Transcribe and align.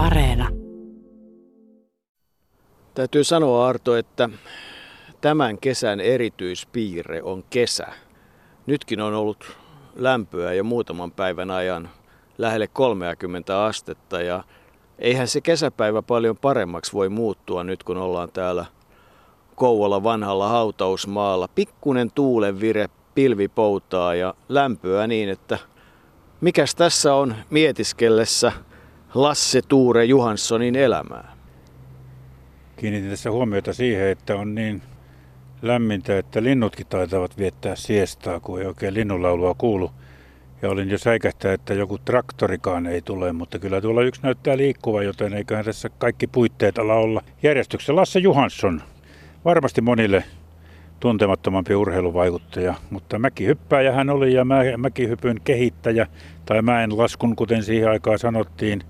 Areena. 0.00 0.48
Täytyy 2.94 3.24
sanoa 3.24 3.66
Arto, 3.66 3.96
että 3.96 4.28
tämän 5.20 5.58
kesän 5.58 6.00
erityispiirre 6.00 7.22
on 7.22 7.44
kesä. 7.50 7.86
Nytkin 8.66 9.00
on 9.00 9.14
ollut 9.14 9.56
lämpöä 9.96 10.52
jo 10.52 10.64
muutaman 10.64 11.12
päivän 11.12 11.50
ajan 11.50 11.90
lähelle 12.38 12.66
30 12.66 13.64
astetta 13.64 14.22
ja 14.22 14.44
eihän 14.98 15.28
se 15.28 15.40
kesäpäivä 15.40 16.02
paljon 16.02 16.36
paremmaksi 16.36 16.92
voi 16.92 17.08
muuttua 17.08 17.64
nyt 17.64 17.82
kun 17.82 17.96
ollaan 17.96 18.32
täällä 18.32 18.66
Kouvola 19.54 20.02
vanhalla 20.02 20.48
hautausmaalla. 20.48 21.48
Pikkunen 21.48 22.10
tuulenvire 22.12 22.88
pilvipoutaa 23.14 24.14
ja 24.14 24.34
lämpöä 24.48 25.06
niin, 25.06 25.28
että 25.28 25.58
mikäs 26.40 26.74
tässä 26.74 27.14
on 27.14 27.34
mietiskellessä 27.50 28.52
Lasse 29.14 29.62
Tuure 29.62 30.04
Johanssonin 30.04 30.76
elämää? 30.76 31.32
Kiinnitin 32.76 33.10
tässä 33.10 33.30
huomiota 33.30 33.72
siihen, 33.72 34.08
että 34.08 34.36
on 34.36 34.54
niin 34.54 34.82
lämmintä, 35.62 36.18
että 36.18 36.42
linnutkin 36.42 36.86
taitavat 36.86 37.38
viettää 37.38 37.76
siestaa, 37.76 38.40
kun 38.40 38.60
ei 38.60 38.66
oikein 38.66 38.94
linnunlaulua 38.94 39.54
kuulu. 39.54 39.90
Ja 40.62 40.70
olin 40.70 40.90
jo 40.90 40.98
säikähtää, 40.98 41.52
että 41.52 41.74
joku 41.74 41.98
traktorikaan 41.98 42.86
ei 42.86 43.02
tule, 43.02 43.32
mutta 43.32 43.58
kyllä 43.58 43.80
tuolla 43.80 44.02
yksi 44.02 44.22
näyttää 44.22 44.56
liikkuva, 44.56 45.02
joten 45.02 45.34
eiköhän 45.34 45.64
tässä 45.64 45.88
kaikki 45.88 46.26
puitteet 46.26 46.78
ala 46.78 46.94
olla 46.94 47.22
järjestyksessä. 47.42 47.96
Lasse 47.96 48.18
Johansson, 48.18 48.82
varmasti 49.44 49.80
monille 49.80 50.24
tuntemattomampi 51.00 51.74
urheiluvaikuttaja, 51.74 52.74
mutta 52.90 53.18
mäkihyppääjä 53.18 53.92
hän 53.92 54.10
oli 54.10 54.34
ja 54.34 54.46
mäkihypyn 54.76 55.40
kehittäjä 55.44 56.06
tai 56.46 56.62
mäen 56.62 56.98
laskun, 56.98 57.36
kuten 57.36 57.62
siihen 57.62 57.90
aikaan 57.90 58.18
sanottiin. 58.18 58.82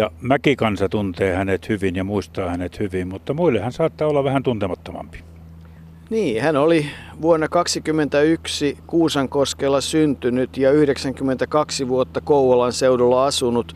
Ja 0.00 0.10
mäkikansa 0.20 0.88
tuntee 0.88 1.34
hänet 1.34 1.68
hyvin 1.68 1.96
ja 1.96 2.04
muistaa 2.04 2.50
hänet 2.50 2.78
hyvin, 2.78 3.08
mutta 3.08 3.34
muille 3.34 3.60
hän 3.60 3.72
saattaa 3.72 4.08
olla 4.08 4.24
vähän 4.24 4.42
tuntemattomampi. 4.42 5.18
Niin, 6.10 6.42
hän 6.42 6.56
oli 6.56 6.86
vuonna 7.22 7.48
1921 7.48 8.78
Kuusankoskella 8.86 9.80
syntynyt 9.80 10.56
ja 10.56 10.70
92 10.70 11.88
vuotta 11.88 12.20
Kouvolan 12.20 12.72
seudulla 12.72 13.26
asunut, 13.26 13.74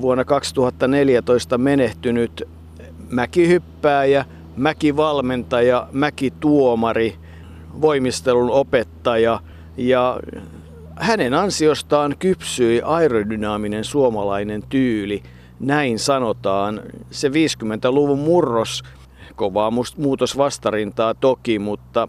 vuonna 0.00 0.24
2014 0.24 1.58
menehtynyt 1.58 2.48
mäkihyppääjä, 3.10 4.24
mäkivalmentaja, 4.56 5.88
mäkituomari, 5.92 7.14
voimistelun 7.80 8.50
opettaja 8.50 9.40
ja 9.76 10.20
hänen 10.96 11.34
ansiostaan 11.34 12.14
kypsyi 12.18 12.82
aerodynaaminen 12.84 13.84
suomalainen 13.84 14.62
tyyli, 14.68 15.22
näin 15.60 15.98
sanotaan. 15.98 16.80
Se 17.10 17.28
50-luvun 17.28 18.18
murros 18.18 18.82
kovaa 19.36 19.72
muutosvastarintaa 19.96 21.14
toki, 21.14 21.58
mutta 21.58 22.08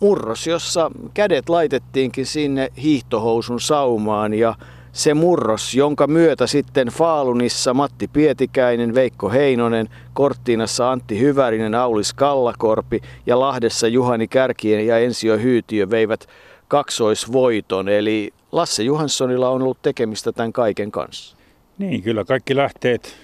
murros, 0.00 0.46
jossa 0.46 0.90
kädet 1.14 1.48
laitettiinkin 1.48 2.26
sinne 2.26 2.72
hiihtohousun 2.82 3.60
saumaan 3.60 4.34
ja 4.34 4.54
se 4.92 5.14
murros, 5.14 5.74
jonka 5.74 6.06
myötä 6.06 6.46
sitten 6.46 6.88
Faalunissa 6.88 7.74
Matti 7.74 8.08
Pietikäinen, 8.08 8.94
Veikko 8.94 9.30
Heinonen, 9.30 9.88
Korttiinassa 10.14 10.90
Antti 10.90 11.18
Hyvärinen, 11.18 11.74
Aulis 11.74 12.14
Kallakorpi 12.14 13.00
ja 13.26 13.40
Lahdessa 13.40 13.88
Juhani 13.88 14.28
Kärkien 14.28 14.86
ja 14.86 14.98
Ensio 14.98 15.38
Hyytiö 15.38 15.90
veivät 15.90 16.26
kaksoisvoiton. 16.68 17.88
Eli 17.88 18.32
Lasse 18.52 18.82
Johanssonilla 18.82 19.48
on 19.48 19.62
ollut 19.62 19.82
tekemistä 19.82 20.32
tämän 20.32 20.52
kaiken 20.52 20.90
kanssa. 20.90 21.36
Niin, 21.78 22.02
kyllä 22.02 22.24
kaikki 22.24 22.56
lähteet 22.56 23.16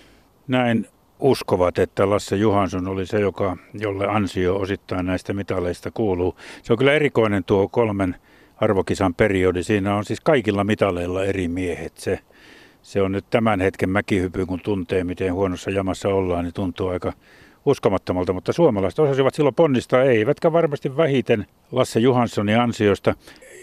näin 0.48 0.86
uskovat, 1.20 1.78
että 1.78 2.10
Lasse 2.10 2.36
Johansson 2.36 2.88
oli 2.88 3.06
se, 3.06 3.20
joka, 3.20 3.56
jolle 3.74 4.06
ansio 4.06 4.56
osittain 4.56 5.06
näistä 5.06 5.32
mitaleista 5.32 5.90
kuuluu. 5.90 6.36
Se 6.62 6.72
on 6.72 6.78
kyllä 6.78 6.92
erikoinen 6.92 7.44
tuo 7.44 7.68
kolmen 7.68 8.16
arvokisan 8.56 9.14
periodi. 9.14 9.62
Siinä 9.62 9.96
on 9.96 10.04
siis 10.04 10.20
kaikilla 10.20 10.64
mitaleilla 10.64 11.24
eri 11.24 11.48
miehet. 11.48 11.98
Se, 11.98 12.18
se 12.82 13.02
on 13.02 13.12
nyt 13.12 13.24
tämän 13.30 13.60
hetken 13.60 13.90
mäkihypy, 13.90 14.46
kun 14.46 14.60
tuntee, 14.60 15.04
miten 15.04 15.34
huonossa 15.34 15.70
jamassa 15.70 16.08
ollaan, 16.08 16.44
niin 16.44 16.54
tuntuu 16.54 16.88
aika 16.88 17.12
uskomattomalta, 17.66 18.32
mutta 18.32 18.52
suomalaiset 18.52 18.98
osasivat 18.98 19.34
silloin 19.34 19.54
ponnistaa, 19.54 20.02
eivätkä 20.02 20.52
varmasti 20.52 20.96
vähiten 20.96 21.46
Lasse 21.72 22.00
Johanssonin 22.00 22.60
ansiosta. 22.60 23.14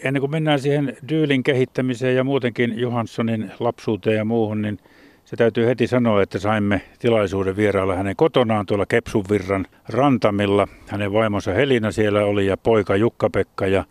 Ennen 0.05 0.19
kuin 0.19 0.31
mennään 0.31 0.59
siihen 0.59 0.97
dyylin 1.09 1.43
kehittämiseen 1.43 2.15
ja 2.15 2.23
muutenkin 2.23 2.79
Johanssonin 2.79 3.51
lapsuuteen 3.59 4.17
ja 4.17 4.25
muuhun, 4.25 4.61
niin 4.61 4.79
se 5.25 5.35
täytyy 5.35 5.65
heti 5.65 5.87
sanoa, 5.87 6.21
että 6.21 6.39
saimme 6.39 6.81
tilaisuuden 6.99 7.55
vierailla 7.55 7.95
hänen 7.95 8.15
kotonaan 8.15 8.65
tuolla 8.65 8.85
Kepsunvirran 8.85 9.65
rantamilla. 9.89 10.67
Hänen 10.87 11.13
vaimonsa 11.13 11.53
Helina 11.53 11.91
siellä 11.91 12.25
oli 12.25 12.45
ja 12.45 12.57
poika 12.57 12.95
Jukka-Pekka 12.95 13.67
ja 13.67 13.83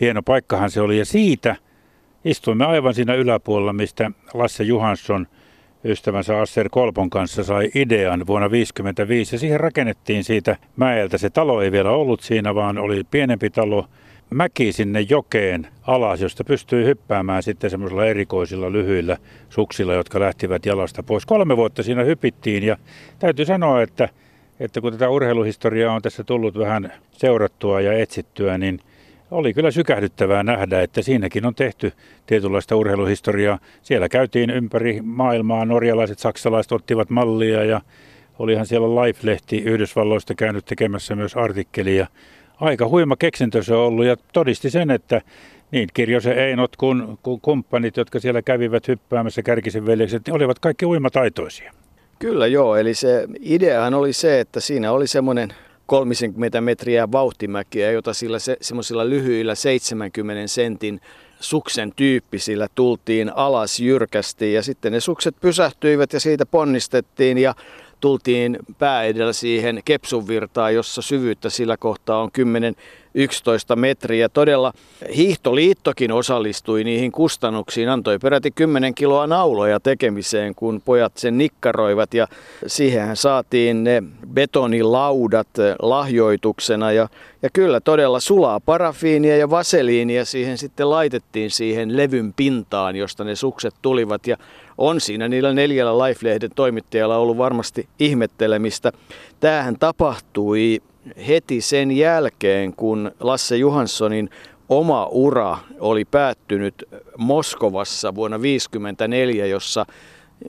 hieno 0.00 0.22
paikkahan 0.22 0.70
se 0.70 0.80
oli. 0.80 0.98
Ja 0.98 1.04
siitä 1.04 1.56
istuimme 2.24 2.64
aivan 2.64 2.94
siinä 2.94 3.14
yläpuolella, 3.14 3.72
mistä 3.72 4.10
Lasse 4.34 4.64
Johansson 4.64 5.26
ystävänsä 5.84 6.40
Asser 6.40 6.68
Kolpon 6.70 7.10
kanssa 7.10 7.44
sai 7.44 7.70
idean 7.74 8.26
vuonna 8.26 8.48
1955. 8.48 9.34
Ja 9.34 9.38
siihen 9.38 9.60
rakennettiin 9.60 10.24
siitä 10.24 10.56
mäeltä. 10.76 11.18
Se 11.18 11.30
talo 11.30 11.62
ei 11.62 11.72
vielä 11.72 11.90
ollut 11.90 12.20
siinä, 12.20 12.54
vaan 12.54 12.78
oli 12.78 13.04
pienempi 13.10 13.50
talo, 13.50 13.86
mäki 14.30 14.72
sinne 14.72 15.00
jokeen 15.00 15.68
alas, 15.86 16.20
josta 16.20 16.44
pystyi 16.44 16.84
hyppäämään 16.84 17.42
sitten 17.42 17.70
semmoisilla 17.70 18.06
erikoisilla 18.06 18.72
lyhyillä 18.72 19.16
suksilla, 19.48 19.94
jotka 19.94 20.20
lähtivät 20.20 20.66
jalasta 20.66 21.02
pois. 21.02 21.26
Kolme 21.26 21.56
vuotta 21.56 21.82
siinä 21.82 22.04
hypittiin 22.04 22.62
ja 22.62 22.76
täytyy 23.18 23.44
sanoa, 23.44 23.82
että, 23.82 24.08
että 24.60 24.80
kun 24.80 24.92
tätä 24.92 25.08
urheiluhistoriaa 25.08 25.94
on 25.94 26.02
tässä 26.02 26.24
tullut 26.24 26.58
vähän 26.58 26.92
seurattua 27.12 27.80
ja 27.80 27.92
etsittyä, 27.92 28.58
niin 28.58 28.80
oli 29.30 29.54
kyllä 29.54 29.70
sykähdyttävää 29.70 30.42
nähdä, 30.42 30.82
että 30.82 31.02
siinäkin 31.02 31.46
on 31.46 31.54
tehty 31.54 31.92
tietynlaista 32.26 32.76
urheiluhistoriaa. 32.76 33.58
Siellä 33.82 34.08
käytiin 34.08 34.50
ympäri 34.50 35.00
maailmaa, 35.02 35.64
norjalaiset, 35.64 36.18
saksalaiset 36.18 36.72
ottivat 36.72 37.10
mallia 37.10 37.64
ja 37.64 37.80
olihan 38.38 38.66
siellä 38.66 39.02
Life-lehti 39.02 39.58
Yhdysvalloista 39.58 40.34
käynyt 40.34 40.64
tekemässä 40.64 41.14
myös 41.14 41.36
artikkelia 41.36 42.06
aika 42.60 42.88
huima 42.88 43.16
keksintö 43.16 43.62
se 43.62 43.74
on 43.74 43.80
ollut 43.80 44.04
ja 44.04 44.16
todisti 44.32 44.70
sen, 44.70 44.90
että 44.90 45.20
niin 45.70 45.88
Kirjosen 45.94 46.38
Einot 46.38 46.76
kuin, 46.76 47.18
kuin 47.22 47.40
kumppanit, 47.40 47.96
jotka 47.96 48.20
siellä 48.20 48.42
kävivät 48.42 48.88
hyppäämässä 48.88 49.42
kärkisen 49.42 49.86
veljekset, 49.86 50.26
niin 50.26 50.34
olivat 50.34 50.58
kaikki 50.58 50.86
uimataitoisia. 50.86 51.72
Kyllä 52.18 52.46
joo, 52.46 52.76
eli 52.76 52.94
se 52.94 53.26
ideahan 53.40 53.94
oli 53.94 54.12
se, 54.12 54.40
että 54.40 54.60
siinä 54.60 54.92
oli 54.92 55.06
semmoinen 55.06 55.54
30 55.86 56.60
metriä 56.60 57.12
vauhtimäkiä, 57.12 57.90
jota 57.90 58.14
sillä 58.14 58.38
se, 58.38 58.56
semmoisilla 58.60 59.10
lyhyillä 59.10 59.54
70 59.54 60.46
sentin 60.46 61.00
suksen 61.40 61.92
tyyppisillä 61.96 62.66
tultiin 62.74 63.32
alas 63.34 63.80
jyrkästi 63.80 64.52
ja 64.52 64.62
sitten 64.62 64.92
ne 64.92 65.00
sukset 65.00 65.36
pysähtyivät 65.40 66.12
ja 66.12 66.20
siitä 66.20 66.46
ponnistettiin 66.46 67.38
ja 67.38 67.54
tultiin 68.06 68.58
pää 68.78 69.04
edellä 69.04 69.32
siihen 69.32 69.80
Kepsun 69.84 70.28
virtaan, 70.28 70.74
jossa 70.74 71.02
syvyyttä 71.02 71.50
sillä 71.50 71.76
kohtaa 71.76 72.22
on 72.22 72.30
10-11 73.72 73.76
metriä. 73.76 74.28
Todella 74.28 74.72
Hiihtoliittokin 75.16 76.12
osallistui 76.12 76.84
niihin 76.84 77.12
kustannuksiin, 77.12 77.88
antoi 77.88 78.18
peräti 78.18 78.50
10 78.50 78.94
kiloa 78.94 79.26
nauloja 79.26 79.80
tekemiseen, 79.80 80.54
kun 80.54 80.82
pojat 80.84 81.16
sen 81.16 81.38
nikkaroivat. 81.38 82.14
Ja 82.14 82.28
siihen 82.66 83.16
saatiin 83.16 83.84
ne 83.84 84.02
betonilaudat 84.32 85.48
lahjoituksena. 85.82 86.92
Ja, 86.92 87.08
ja 87.42 87.48
kyllä 87.52 87.80
todella 87.80 88.20
sulaa 88.20 88.60
parafiinia 88.60 89.36
ja 89.36 89.50
vaseliinia 89.50 90.24
siihen 90.24 90.58
sitten 90.58 90.90
laitettiin 90.90 91.50
siihen 91.50 91.96
levyn 91.96 92.32
pintaan, 92.32 92.96
josta 92.96 93.24
ne 93.24 93.34
sukset 93.36 93.74
tulivat. 93.82 94.26
Ja 94.26 94.36
on 94.78 95.00
siinä 95.00 95.28
niillä 95.28 95.52
neljällä 95.52 96.04
Life-lehden 96.04 96.50
toimittajalla 96.54 97.16
ollut 97.16 97.38
varmasti 97.38 97.88
ihmettelemistä. 97.98 98.92
Tämähän 99.40 99.76
tapahtui 99.78 100.82
heti 101.28 101.60
sen 101.60 101.92
jälkeen, 101.92 102.72
kun 102.72 103.12
Lasse 103.20 103.56
Johanssonin 103.56 104.30
oma 104.68 105.08
ura 105.10 105.58
oli 105.80 106.04
päättynyt 106.04 106.84
Moskovassa 107.18 108.14
vuonna 108.14 108.36
1954, 108.36 109.46
jossa 109.46 109.86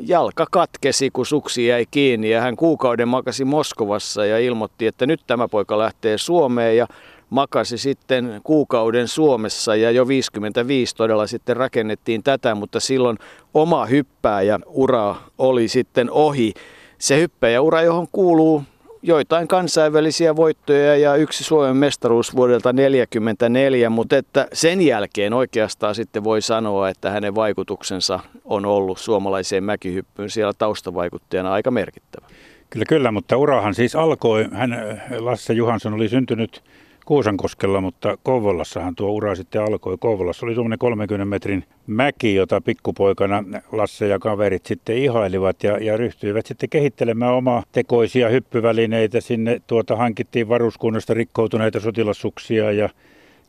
jalka 0.02 0.46
katkesi, 0.52 1.10
kun 1.10 1.26
suksi 1.26 1.68
jäi 1.68 1.86
kiinni 1.92 2.30
ja 2.30 2.42
hän 2.42 2.56
kuukauden 2.56 3.08
makasi 3.08 3.46
Moskovassa 3.46 4.26
ja 4.26 4.40
ilmoitti, 4.40 4.88
että 4.88 5.06
nyt 5.06 5.22
tämä 5.28 5.48
poika 5.48 5.78
lähtee 5.78 6.18
Suomeen 6.18 6.78
ja 6.78 6.88
makasi 7.30 7.78
sitten 7.78 8.42
kuukauden 8.44 9.08
Suomessa 9.08 9.76
ja 9.76 9.92
jo 9.92 10.08
55 10.08 10.96
todella 10.96 11.28
sitten 11.28 11.58
rakennettiin 11.58 12.24
tätä, 12.24 12.56
mutta 12.56 12.80
silloin 12.80 13.18
oma 13.54 13.86
hyppääjä 13.86 14.60
ura 14.66 15.16
oli 15.38 15.68
sitten 15.68 16.12
ohi. 16.12 16.54
Se 16.98 17.20
hyppääjäura, 17.20 17.82
johon 17.82 18.08
kuuluu 18.12 18.64
joitain 19.02 19.48
kansainvälisiä 19.48 20.36
voittoja 20.36 20.98
ja 20.98 21.16
yksi 21.16 21.44
Suomen 21.44 21.78
mestaruus 21.78 22.36
vuodelta 22.36 22.74
1944, 22.74 23.90
mutta 23.90 24.18
että 24.18 24.48
sen 24.54 24.82
jälkeen 24.82 25.34
oikeastaan 25.34 25.96
sitten 25.96 26.24
voi 26.24 26.42
sanoa, 26.42 26.90
että 26.90 27.10
hänen 27.10 27.36
vaikutuksensa 27.36 28.20
on 28.46 28.66
ollut 28.66 28.98
suomalaiseen 28.98 29.64
mäkihyppyyn 29.64 30.30
siellä 30.30 30.54
taustavaikuttajana 30.54 31.54
aika 31.54 31.72
merkittävä. 31.72 32.28
Kyllä, 32.70 32.86
kyllä, 32.86 33.12
mutta 33.12 33.38
urahan 33.38 33.76
siis 33.76 33.96
alkoi. 33.96 34.46
Hän, 34.52 35.02
Lasse 35.20 35.54
Johansson 35.54 35.94
oli 35.94 36.10
syntynyt 36.10 36.64
Kuusankoskella, 37.08 37.82
mutta 37.82 38.18
Kouvolassahan 38.24 38.96
tuo 38.96 39.10
ura 39.10 39.36
sitten 39.36 39.62
alkoi. 39.62 39.98
Kouvolassa 40.00 40.46
oli 40.46 40.56
tuommoinen 40.56 40.80
30 40.80 41.26
metrin 41.26 41.64
mäki, 41.88 42.36
jota 42.36 42.62
pikkupoikana 42.62 43.44
Lasse 43.72 44.08
ja 44.08 44.20
kaverit 44.20 44.66
sitten 44.66 44.98
ihailivat 44.98 45.64
ja, 45.64 45.78
ja 45.78 45.98
ryhtyivät 45.98 46.46
sitten 46.46 46.70
kehittelemään 46.70 47.34
omaa 47.34 47.64
tekoisia 47.72 48.30
hyppyvälineitä. 48.30 49.22
Sinne 49.22 49.62
tuota 49.68 49.96
hankittiin 49.96 50.50
varuskunnasta 50.50 51.14
rikkoutuneita 51.14 51.80
sotilassuksia 51.80 52.72
ja 52.72 52.90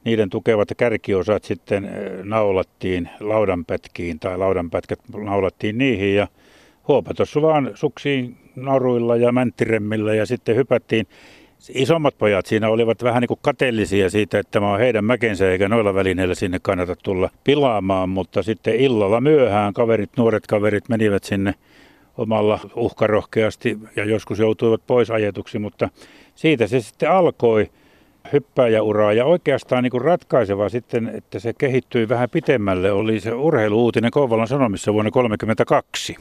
niiden 0.04 0.30
tukevat 0.30 0.68
kärkiosat 0.76 1.44
sitten 1.44 1.84
eh, 1.84 1.90
naulattiin 2.24 3.08
laudanpätkiin 3.20 4.18
tai 4.18 4.38
laudanpätkät 4.38 4.98
naulattiin 5.16 5.78
niihin 5.78 6.14
ja 6.14 6.28
huopatos 6.88 7.36
vaan 7.42 7.70
suksiin 7.74 8.36
naruilla 8.56 9.16
ja 9.16 9.32
mänttiremmillä 9.32 10.14
ja 10.14 10.26
sitten 10.26 10.56
hypättiin 10.56 11.06
isommat 11.74 12.18
pojat 12.18 12.46
siinä 12.46 12.68
olivat 12.68 13.02
vähän 13.02 13.20
niin 13.20 13.28
kuin 13.28 13.40
kateellisia 13.42 14.10
siitä, 14.10 14.38
että 14.38 14.50
tämä 14.50 14.72
on 14.72 14.78
heidän 14.78 15.04
mäkensä 15.04 15.50
eikä 15.50 15.68
noilla 15.68 15.94
välineillä 15.94 16.34
sinne 16.34 16.58
kannata 16.62 16.96
tulla 17.02 17.30
pilaamaan, 17.44 18.08
mutta 18.08 18.42
sitten 18.42 18.76
illalla 18.76 19.20
myöhään 19.20 19.72
kaverit, 19.72 20.10
nuoret 20.16 20.46
kaverit 20.46 20.88
menivät 20.88 21.24
sinne 21.24 21.54
omalla 22.18 22.58
uhkarohkeasti 22.76 23.78
ja 23.96 24.04
joskus 24.04 24.38
joutuivat 24.38 24.82
pois 24.86 25.10
ajetuksi, 25.10 25.58
mutta 25.58 25.88
siitä 26.34 26.66
se 26.66 26.80
sitten 26.80 27.10
alkoi 27.10 27.70
hyppääjäuraa 28.32 29.12
ja 29.12 29.24
oikeastaan 29.24 29.82
niin 29.82 29.90
kuin 29.90 30.04
ratkaiseva 30.04 30.68
sitten, 30.68 31.10
että 31.14 31.38
se 31.38 31.52
kehittyi 31.58 32.08
vähän 32.08 32.30
pitemmälle, 32.30 32.92
oli 32.92 33.20
se 33.20 33.32
urheiluutinen 33.32 34.10
Kouvolan 34.10 34.48
Sanomissa 34.48 34.92
vuonna 34.92 35.10
1932. 35.10 36.16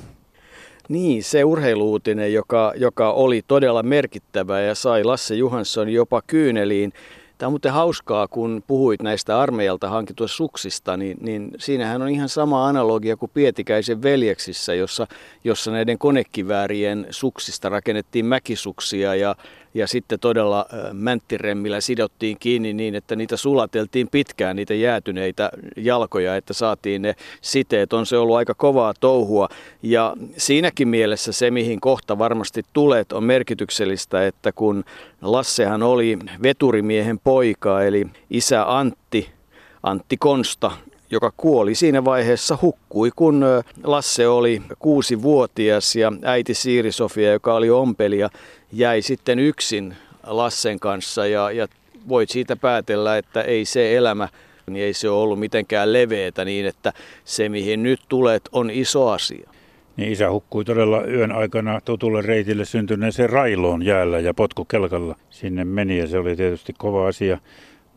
Niin, 0.90 1.24
se 1.24 1.44
urheiluutinen, 1.44 2.34
joka, 2.34 2.74
joka 2.76 3.12
oli 3.12 3.42
todella 3.48 3.84
merkittävä 3.84 4.62
ja 4.62 4.76
sai 4.76 5.04
Lasse 5.04 5.36
Johansson 5.36 5.90
jopa 5.90 6.22
kyyneliin. 6.28 6.94
Tämä 7.38 7.48
on 7.48 7.52
muuten 7.54 7.72
hauskaa, 7.74 8.28
kun 8.28 8.64
puhuit 8.68 9.02
näistä 9.02 9.40
armeijalta 9.40 9.90
hankituista 9.90 10.38
suksista, 10.38 10.98
niin, 10.98 11.18
niin 11.22 11.52
siinähän 11.58 12.02
on 12.02 12.10
ihan 12.10 12.30
sama 12.30 12.68
analogia 12.68 13.18
kuin 13.18 13.32
Pietikäisen 13.34 14.02
veljeksissä, 14.02 14.74
jossa, 14.74 15.08
jossa 15.44 15.72
näiden 15.72 15.98
konekiväärien 15.98 17.08
suksista 17.10 17.70
rakennettiin 17.70 18.26
mäkisuksia 18.26 19.16
ja, 19.16 19.36
ja 19.78 19.88
sitten 19.88 20.20
todella 20.20 20.66
mänttiremmillä 20.94 21.82
sidottiin 21.82 22.38
kiinni 22.40 22.74
niin, 22.74 22.96
että 22.96 23.16
niitä 23.16 23.38
sulateltiin 23.38 24.08
pitkään, 24.12 24.56
niitä 24.56 24.74
jäätyneitä 24.74 25.50
jalkoja, 25.78 26.36
että 26.36 26.54
saatiin 26.54 27.02
ne 27.02 27.16
siteet. 27.42 27.94
On 27.94 28.06
se 28.06 28.18
ollut 28.18 28.36
aika 28.36 28.54
kovaa 28.54 28.94
touhua 29.00 29.50
ja 29.84 30.16
siinäkin 30.38 30.88
mielessä 30.88 31.32
se, 31.32 31.52
mihin 31.52 31.82
kohta 31.82 32.18
varmasti 32.18 32.64
tulet, 32.74 33.12
on 33.12 33.24
merkityksellistä, 33.24 34.28
että 34.28 34.52
kun 34.52 34.84
Lassehan 35.22 35.84
oli 35.84 36.20
veturimiehen 36.44 37.20
poika, 37.20 37.84
eli 37.84 38.08
isä 38.30 38.78
Antti, 38.78 39.30
Antti 39.84 40.18
Konsta, 40.18 40.72
joka 41.12 41.34
kuoli 41.38 41.76
siinä 41.76 42.06
vaiheessa, 42.06 42.58
hukkui, 42.62 43.12
kun 43.16 43.46
Lasse 43.84 44.28
oli 44.28 44.62
kuusi-vuotias 44.80 45.96
ja 45.96 46.12
äiti 46.24 46.54
Siiri 46.54 46.92
Sofia, 46.92 47.32
joka 47.32 47.54
oli 47.54 47.70
ompelija, 47.70 48.30
jäi 48.72 49.02
sitten 49.02 49.40
yksin 49.40 49.96
Lassen 50.24 50.80
kanssa 50.80 51.28
ja, 51.28 51.52
ja 51.52 51.68
voit 52.10 52.30
siitä 52.30 52.56
päätellä, 52.56 53.18
että 53.18 53.42
ei 53.42 53.66
se 53.66 53.96
elämä, 53.96 54.30
niin 54.68 54.86
ei 54.86 54.94
se 54.94 55.10
ole 55.10 55.22
ollut 55.22 55.40
mitenkään 55.40 55.94
leveätä 55.94 56.46
niin, 56.46 56.66
että 56.66 56.94
se 57.26 57.50
mihin 57.50 57.84
nyt 57.84 58.00
tulet 58.10 58.50
on 58.52 58.70
iso 58.70 59.10
asia. 59.10 59.50
Niin 59.98 60.12
isä 60.12 60.32
hukkui 60.32 60.66
todella 60.66 61.06
yön 61.06 61.32
aikana 61.32 61.82
tutulle 61.86 62.22
reitille 62.22 62.66
syntyneeseen 62.66 63.30
railoon 63.30 63.84
jäällä 63.84 64.20
ja 64.20 64.34
potkukelkalla 64.34 65.16
sinne 65.30 65.66
meni 65.66 65.98
ja 65.98 66.08
se 66.08 66.18
oli 66.18 66.36
tietysti 66.36 66.74
kova 66.78 67.08
asia. 67.08 67.38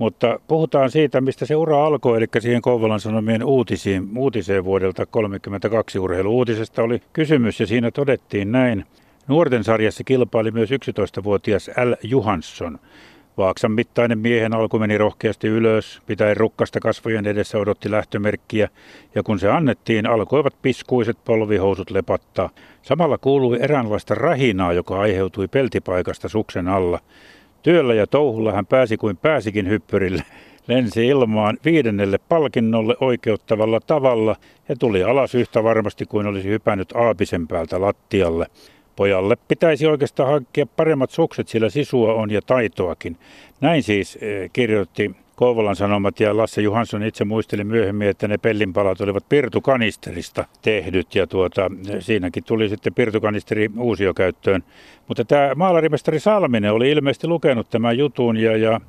Mutta 0.00 0.40
puhutaan 0.48 0.90
siitä, 0.90 1.20
mistä 1.20 1.46
se 1.46 1.56
ura 1.56 1.86
alkoi, 1.86 2.18
eli 2.18 2.26
siihen 2.38 2.62
Kouvolan 2.62 3.00
Sanomien 3.00 3.44
uutisiin, 3.44 4.08
uutiseen 4.16 4.64
vuodelta 4.64 5.06
1932 5.06 5.98
urheiluutisesta 5.98 6.82
oli 6.82 7.02
kysymys 7.12 7.60
ja 7.60 7.66
siinä 7.66 7.90
todettiin 7.90 8.52
näin. 8.52 8.84
Nuorten 9.28 9.64
sarjassa 9.64 10.04
kilpaili 10.04 10.50
myös 10.50 10.70
11-vuotias 10.70 11.68
L. 11.68 11.92
Johansson. 12.02 12.78
Vaaksan 13.36 13.72
mittainen 13.72 14.18
miehen 14.18 14.54
alku 14.54 14.78
meni 14.78 14.98
rohkeasti 14.98 15.48
ylös, 15.48 16.02
pitäen 16.06 16.36
rukkasta 16.36 16.80
kasvojen 16.80 17.26
edessä 17.26 17.58
odotti 17.58 17.90
lähtömerkkiä, 17.90 18.68
ja 19.14 19.22
kun 19.22 19.38
se 19.38 19.50
annettiin, 19.50 20.06
alkoivat 20.06 20.54
piskuiset 20.62 21.18
polvihousut 21.24 21.90
lepattaa. 21.90 22.50
Samalla 22.82 23.18
kuului 23.18 23.58
eräänlaista 23.62 24.14
rahinaa, 24.14 24.72
joka 24.72 25.00
aiheutui 25.00 25.48
peltipaikasta 25.48 26.28
suksen 26.28 26.68
alla. 26.68 27.00
Työllä 27.62 27.94
ja 27.94 28.06
touhulla 28.06 28.52
hän 28.52 28.66
pääsi 28.66 28.96
kuin 28.96 29.16
pääsikin 29.16 29.68
hyppyrille, 29.68 30.22
lensi 30.66 31.06
ilmaan 31.06 31.58
viidennelle 31.64 32.18
palkinnolle 32.28 32.96
oikeuttavalla 33.00 33.80
tavalla 33.80 34.36
ja 34.68 34.76
tuli 34.76 35.04
alas 35.04 35.34
yhtä 35.34 35.64
varmasti 35.64 36.06
kuin 36.06 36.26
olisi 36.26 36.48
hypännyt 36.48 36.92
aapisen 36.96 37.48
päältä 37.48 37.80
lattialle. 37.80 38.46
Pojalle 38.96 39.36
pitäisi 39.48 39.86
oikeastaan 39.86 40.28
hankkia 40.28 40.66
paremmat 40.66 41.10
sukset, 41.10 41.48
sillä 41.48 41.70
sisua 41.70 42.14
on 42.14 42.30
ja 42.30 42.42
taitoakin. 42.42 43.16
Näin 43.60 43.82
siis 43.82 44.18
eh, 44.20 44.50
kirjoitti 44.52 45.10
Kouvolan 45.40 45.76
Sanomat 45.76 46.20
ja 46.20 46.36
Lasse 46.36 46.62
Johansson 46.62 47.02
itse 47.02 47.24
muisteli 47.24 47.64
myöhemmin, 47.64 48.08
että 48.08 48.28
ne 48.28 48.38
pellinpalat 48.38 49.00
olivat 49.00 49.28
pirtukanisterista 49.28 50.44
tehdyt 50.62 51.14
ja 51.14 51.26
tuota, 51.26 51.70
siinäkin 51.98 52.44
tuli 52.44 52.68
sitten 52.68 52.94
pirtukanisteri 52.94 53.70
uusiokäyttöön. 53.78 54.62
Mutta 55.08 55.24
tämä 55.24 55.52
maalarimestari 55.56 56.20
Salminen 56.20 56.72
oli 56.72 56.90
ilmeisesti 56.90 57.26
lukenut 57.26 57.70
tämän 57.70 57.98
jutun 57.98 58.36
ja, 58.36 58.56
ja 58.56 58.80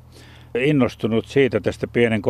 innostunut 0.54 1.26
siitä 1.26 1.60
tästä 1.60 1.86
pienen 1.86 2.22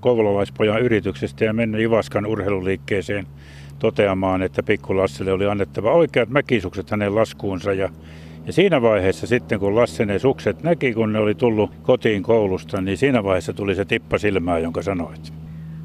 kouvolalaispojan 0.00 0.82
yrityksestä 0.82 1.44
ja 1.44 1.52
mennyt 1.52 1.80
Ivaskan 1.80 2.26
urheiluliikkeeseen 2.26 3.26
toteamaan, 3.78 4.42
että 4.42 4.62
pikku 4.62 4.96
Lasselle 4.96 5.32
oli 5.32 5.46
annettava 5.46 5.92
oikeat 5.92 6.28
mäkisukset 6.28 6.90
hänen 6.90 7.14
laskuunsa 7.14 7.72
ja 7.72 7.88
ja 8.50 8.54
siinä 8.54 8.82
vaiheessa 8.82 9.26
sitten, 9.26 9.60
kun 9.60 9.76
Lasse 9.76 10.04
ne 10.04 10.18
sukset 10.18 10.62
näki, 10.62 10.94
kun 10.94 11.12
ne 11.12 11.18
oli 11.18 11.34
tullut 11.34 11.70
kotiin 11.82 12.22
koulusta, 12.22 12.80
niin 12.80 12.96
siinä 12.96 13.24
vaiheessa 13.24 13.52
tuli 13.52 13.74
se 13.74 13.84
tippa 13.84 14.18
silmää, 14.18 14.58
jonka 14.58 14.82
sanoit. 14.82 15.32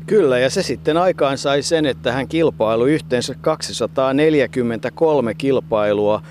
Kyllä, 0.05 0.39
ja 0.39 0.49
se 0.49 0.63
sitten 0.63 0.97
aikaan 0.97 1.37
sai 1.37 1.61
sen, 1.61 1.85
että 1.85 2.11
hän 2.11 2.27
kilpailu 2.27 2.85
yhteensä 2.85 3.35
243 3.41 5.33
kilpailua 5.33 6.21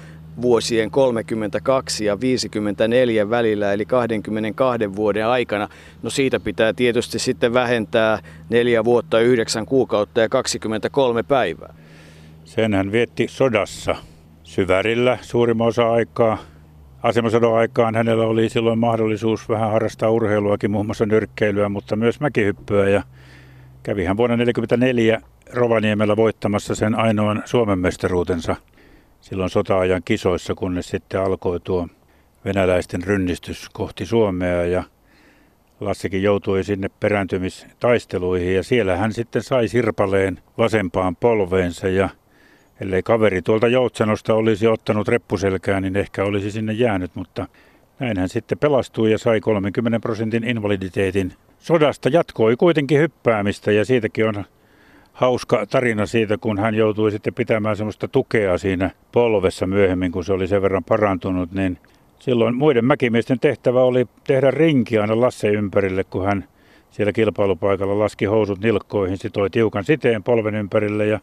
vuosien 0.42 0.90
32 0.90 2.04
ja 2.04 2.20
54 2.20 3.30
välillä, 3.30 3.72
eli 3.72 3.84
22 3.86 4.96
vuoden 4.96 5.26
aikana. 5.26 5.68
No 6.02 6.10
siitä 6.10 6.40
pitää 6.40 6.72
tietysti 6.72 7.18
sitten 7.18 7.54
vähentää 7.54 8.18
neljä 8.50 8.84
vuotta, 8.84 9.20
yhdeksän 9.20 9.66
kuukautta 9.66 10.20
ja 10.20 10.28
23 10.28 11.22
päivää. 11.22 11.74
Sen 12.44 12.74
hän 12.74 12.92
vietti 12.92 13.26
sodassa 13.28 13.96
syvärillä 14.44 15.18
suurimman 15.22 15.66
osa 15.66 15.92
aikaa. 15.92 16.38
Asemasodon 17.02 17.56
aikaan 17.56 17.94
hänellä 17.94 18.26
oli 18.26 18.48
silloin 18.48 18.78
mahdollisuus 18.78 19.48
vähän 19.48 19.70
harrastaa 19.70 20.10
urheiluakin, 20.10 20.70
muun 20.70 20.86
muassa 20.86 21.06
nyrkkeilyä, 21.06 21.68
mutta 21.68 21.96
myös 21.96 22.20
mäkihyppyä. 22.20 22.88
Ja 22.88 23.02
kävi 23.82 24.04
hän 24.04 24.16
vuonna 24.16 24.36
1944 24.36 25.20
Rovaniemellä 25.52 26.16
voittamassa 26.16 26.74
sen 26.74 26.94
ainoan 26.94 27.42
Suomen 27.44 27.78
mestaruutensa 27.78 28.56
silloin 29.20 29.50
sota-ajan 29.50 30.02
kisoissa, 30.04 30.54
kunnes 30.54 30.88
sitten 30.88 31.20
alkoi 31.20 31.60
tuo 31.60 31.88
venäläisten 32.44 33.02
rynnistys 33.02 33.68
kohti 33.72 34.06
Suomea 34.06 34.64
ja 34.64 34.84
Lassikin 35.80 36.22
joutui 36.22 36.64
sinne 36.64 36.90
perääntymistaisteluihin 37.00 38.54
ja 38.54 38.62
siellä 38.62 38.96
hän 38.96 39.12
sitten 39.12 39.42
sai 39.42 39.68
sirpaleen 39.68 40.38
vasempaan 40.58 41.16
polveensa 41.16 41.88
ja 41.88 42.08
ellei 42.80 43.02
kaveri 43.02 43.42
tuolta 43.42 43.68
Joutsenosta 43.68 44.34
olisi 44.34 44.66
ottanut 44.66 45.08
reppuselkään, 45.08 45.82
niin 45.82 45.96
ehkä 45.96 46.24
olisi 46.24 46.50
sinne 46.50 46.72
jäänyt, 46.72 47.10
mutta 47.14 47.46
näin 47.98 48.18
hän 48.18 48.28
sitten 48.28 48.58
pelastui 48.58 49.12
ja 49.12 49.18
sai 49.18 49.40
30 49.40 50.00
prosentin 50.00 50.44
invaliditeetin. 50.44 51.32
Sodasta 51.58 52.08
jatkoi 52.08 52.56
kuitenkin 52.56 52.98
hyppäämistä 52.98 53.72
ja 53.72 53.84
siitäkin 53.84 54.28
on 54.28 54.44
hauska 55.12 55.66
tarina 55.66 56.06
siitä, 56.06 56.38
kun 56.38 56.58
hän 56.58 56.74
joutui 56.74 57.10
sitten 57.10 57.34
pitämään 57.34 57.76
semmoista 57.76 58.08
tukea 58.08 58.58
siinä 58.58 58.90
polvessa 59.12 59.66
myöhemmin, 59.66 60.12
kun 60.12 60.24
se 60.24 60.32
oli 60.32 60.46
sen 60.46 60.62
verran 60.62 60.84
parantunut, 60.84 61.52
niin 61.52 61.78
silloin 62.18 62.54
muiden 62.54 62.84
mäkimiesten 62.84 63.40
tehtävä 63.40 63.82
oli 63.82 64.06
tehdä 64.26 64.50
rinki 64.50 64.98
aina 64.98 65.20
Lasse 65.20 65.48
ympärille, 65.48 66.04
kun 66.04 66.24
hän 66.24 66.44
siellä 66.90 67.12
kilpailupaikalla 67.12 67.98
laski 67.98 68.24
housut 68.24 68.60
nilkkoihin, 68.60 69.18
sitoi 69.18 69.50
tiukan 69.50 69.84
siteen 69.84 70.22
polven 70.22 70.54
ympärille 70.54 71.06
ja 71.06 71.20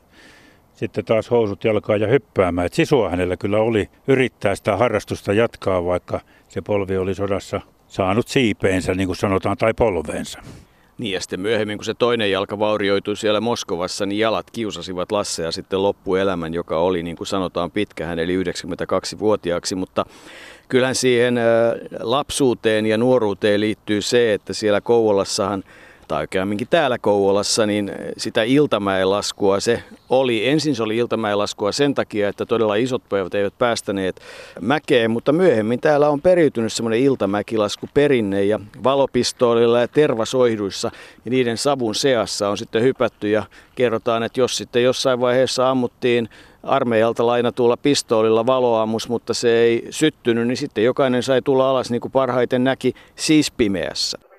sitten 0.74 1.06
taas 1.06 1.32
housut 1.32 1.64
jalkaa 1.64 1.98
ja 1.98 2.08
hyppäämään. 2.08 2.66
Et 2.66 2.74
sisua 2.74 3.10
hänellä 3.10 3.38
kyllä 3.38 3.60
oli 3.60 3.90
yrittää 4.08 4.56
sitä 4.56 4.78
harrastusta 4.78 5.34
jatkaa, 5.34 5.86
vaikka 5.86 6.20
se 6.50 6.62
polvi 6.62 6.98
oli 6.98 7.16
sodassa 7.16 7.62
saanut 7.88 8.28
siipeensä, 8.28 8.94
niin 8.94 9.08
kuin 9.08 9.18
sanotaan, 9.18 9.58
tai 9.58 9.74
polveensa. 9.74 10.40
Niin 10.98 11.14
ja 11.14 11.22
sitten 11.22 11.40
myöhemmin, 11.40 11.78
kun 11.78 11.86
se 11.86 11.94
toinen 11.94 12.32
jalka 12.32 12.60
vaurioitui 12.60 13.18
siellä 13.18 13.42
Moskovassa, 13.42 14.06
niin 14.06 14.20
jalat 14.20 14.52
kiusasivat 14.52 15.12
Lassea 15.12 15.52
sitten 15.52 15.84
loppuelämän, 15.84 16.54
joka 16.54 16.78
oli 16.78 17.04
niin 17.04 17.16
kuin 17.16 17.28
sanotaan 17.28 17.72
pitkä, 17.72 18.06
hän 18.06 18.20
eli 18.20 18.44
92-vuotiaaksi, 18.44 19.76
mutta 19.76 20.06
kyllähän 20.68 20.96
siihen 20.96 21.40
lapsuuteen 22.00 22.86
ja 22.86 22.98
nuoruuteen 22.98 23.60
liittyy 23.60 24.02
se, 24.02 24.34
että 24.34 24.54
siellä 24.54 24.82
Kouvolassahan– 24.82 25.64
tai 26.12 26.22
oikeamminkin 26.22 26.68
täällä 26.70 26.98
Kouvolassa, 26.98 27.66
niin 27.66 27.92
sitä 28.18 28.44
iltamäelaskua 28.44 29.60
se 29.60 29.84
oli. 30.10 30.48
Ensin 30.48 30.76
se 30.76 30.84
oli 30.84 30.98
iltamäelaskua 30.98 31.72
sen 31.72 31.96
takia, 31.96 32.30
että 32.30 32.46
todella 32.46 32.76
isot 32.76 33.02
pojat 33.10 33.36
eivät 33.36 33.54
päästäneet 33.58 34.22
mäkeen, 34.62 35.12
mutta 35.12 35.32
myöhemmin 35.32 35.80
täällä 35.80 36.10
on 36.10 36.22
periytynyt 36.22 36.74
semmoinen 36.74 37.00
iltamäkilasku 37.00 37.90
perinne 37.94 38.44
ja 38.44 38.60
valopistoolilla 38.84 39.80
ja 39.80 39.88
tervasoihduissa 39.88 40.92
ja 41.26 41.32
niiden 41.32 41.58
savun 41.58 41.96
seassa 41.96 42.50
on 42.50 42.58
sitten 42.58 42.84
hypätty 42.84 43.30
ja 43.30 43.44
kerrotaan, 43.76 44.24
että 44.24 44.40
jos 44.40 44.58
sitten 44.58 44.84
jossain 44.84 45.20
vaiheessa 45.20 45.70
ammuttiin 45.70 46.30
armeijalta 46.64 47.28
lainatulla 47.28 47.78
pistoolilla 47.78 48.46
valoammus, 48.46 49.10
mutta 49.10 49.34
se 49.34 49.60
ei 49.60 49.88
syttynyt, 49.90 50.48
niin 50.48 50.58
sitten 50.58 50.84
jokainen 50.84 51.24
sai 51.24 51.42
tulla 51.42 51.70
alas 51.70 51.92
niin 51.92 52.02
kuin 52.02 52.12
parhaiten 52.12 52.64
näki, 52.64 52.94
siis 53.16 53.52
pimeässä 53.52 54.31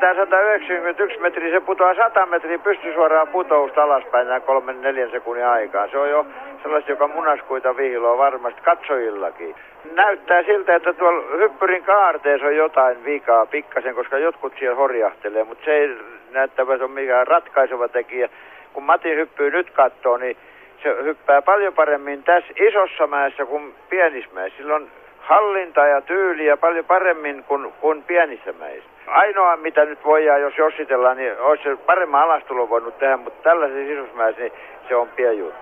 lentää 0.00 0.24
191 0.24 1.20
metriä, 1.20 1.50
se 1.50 1.60
putoaa 1.60 1.94
100 1.94 2.26
metriä 2.26 2.58
pystysuoraan 2.58 3.28
putousta 3.28 3.82
alaspäin 3.82 4.28
näin 4.28 4.42
kolmen 4.42 4.82
neljän 4.82 5.10
sekunnin 5.10 5.46
aikaan. 5.46 5.90
Se 5.90 5.98
on 5.98 6.10
jo 6.10 6.26
sellaista, 6.62 6.90
joka 6.90 7.08
munaskuita 7.08 7.76
vihloa 7.76 8.18
varmasti 8.18 8.60
katsojillakin. 8.60 9.54
Näyttää 9.92 10.42
siltä, 10.42 10.74
että 10.74 10.92
tuolla 10.92 11.36
hyppyrin 11.36 11.84
kaarteessa 11.84 12.46
on 12.46 12.56
jotain 12.56 13.04
vikaa 13.04 13.46
pikkasen, 13.46 13.94
koska 13.94 14.18
jotkut 14.18 14.52
siellä 14.58 14.76
horjahtelee, 14.76 15.44
mutta 15.44 15.64
se 15.64 15.72
ei 15.72 15.98
näyttävä 16.30 16.72
ole 16.72 16.88
mikään 16.88 17.26
ratkaiseva 17.26 17.88
tekijä. 17.88 18.28
Kun 18.72 18.82
Matin 18.82 19.16
hyppyy 19.16 19.50
nyt 19.50 19.70
kattoo, 19.70 20.16
niin 20.16 20.36
se 20.82 20.96
hyppää 21.02 21.42
paljon 21.42 21.74
paremmin 21.74 22.22
tässä 22.22 22.52
isossa 22.60 23.06
mäessä 23.06 23.46
kuin 23.46 23.74
pienissä 23.90 24.30
mäessä. 24.34 24.56
Silloin 24.56 24.90
hallinta 25.18 25.86
ja 25.86 26.00
tyyliä 26.00 26.56
paljon 26.56 26.84
paremmin 26.84 27.44
kuin, 27.44 27.72
kuin 27.80 28.02
pienissä 28.02 28.52
mäissä. 28.52 28.99
Ainoa 29.10 29.56
mitä 29.56 29.84
nyt 29.84 30.04
voidaan, 30.04 30.40
jos 30.40 30.58
jossitellaan, 30.58 31.16
niin 31.16 31.40
olisi 31.40 31.76
paremman 31.86 32.22
alastulon 32.22 32.68
voinut 32.68 32.98
tehdä, 32.98 33.16
mutta 33.16 33.42
tällaisessa 33.42 33.92
isossa 33.92 34.40
niin 34.40 34.52
se 34.88 34.96
on 34.96 35.08
pieni. 35.08 35.52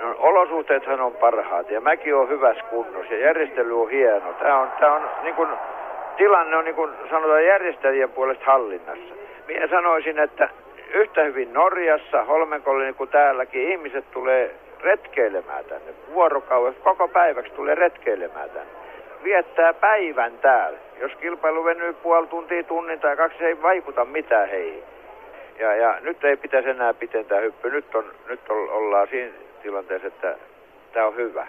No, 0.00 0.14
olosuhteethan 0.18 1.00
on 1.00 1.12
parhaat 1.12 1.70
ja 1.70 1.80
mäki 1.80 2.12
on 2.12 2.28
hyvässä 2.28 2.62
kunnossa 2.70 3.14
ja 3.14 3.20
järjestely 3.20 3.82
on 3.82 3.90
hieno. 3.90 4.32
Tämä 4.32 4.58
on, 4.58 4.68
tämä 4.80 4.94
on 4.94 5.02
niin 5.22 5.34
kuin, 5.34 5.48
tilanne 6.16 6.56
on 6.56 6.64
niin 6.64 6.74
kuin 6.74 6.90
sanotaan 7.10 7.44
järjestäjien 7.44 8.10
puolesta 8.10 8.44
hallinnassa. 8.44 9.14
Minä 9.46 9.68
sanoisin, 9.68 10.18
että 10.18 10.48
yhtä 10.94 11.22
hyvin 11.22 11.52
Norjassa, 11.52 12.24
Holmenkollin 12.24 12.94
kuin 12.94 13.10
täälläkin 13.10 13.72
ihmiset 13.72 14.04
tulee 14.10 14.54
retkeilemään 14.82 15.64
tänne. 15.64 15.92
Vuorokaudeksi 16.12 16.82
koko 16.82 17.08
päiväksi 17.08 17.52
tulee 17.52 17.74
retkeilemään 17.74 18.50
tänne 18.50 18.87
viettää 19.24 19.74
päivän 19.74 20.38
täällä. 20.38 20.78
Jos 21.00 21.12
kilpailu 21.20 21.64
venyy 21.64 21.92
puoli 21.92 22.26
tuntia, 22.26 22.62
tunnin 22.62 23.00
tai 23.00 23.16
kaksi, 23.16 23.44
ei 23.44 23.62
vaikuta 23.62 24.04
mitään 24.04 24.48
heihin. 24.48 24.82
Ja, 25.58 25.76
ja 25.76 25.98
nyt 26.00 26.24
ei 26.24 26.36
pitäisi 26.36 26.68
enää 26.68 26.94
pitentää 26.94 27.40
hyppy. 27.40 27.70
Nyt, 27.70 27.94
on, 27.94 28.04
nyt 28.28 28.40
ollaan 28.50 29.08
siinä 29.10 29.32
tilanteessa, 29.62 30.08
että 30.08 30.36
tämä 30.92 31.06
on 31.06 31.16
hyvä. 31.16 31.46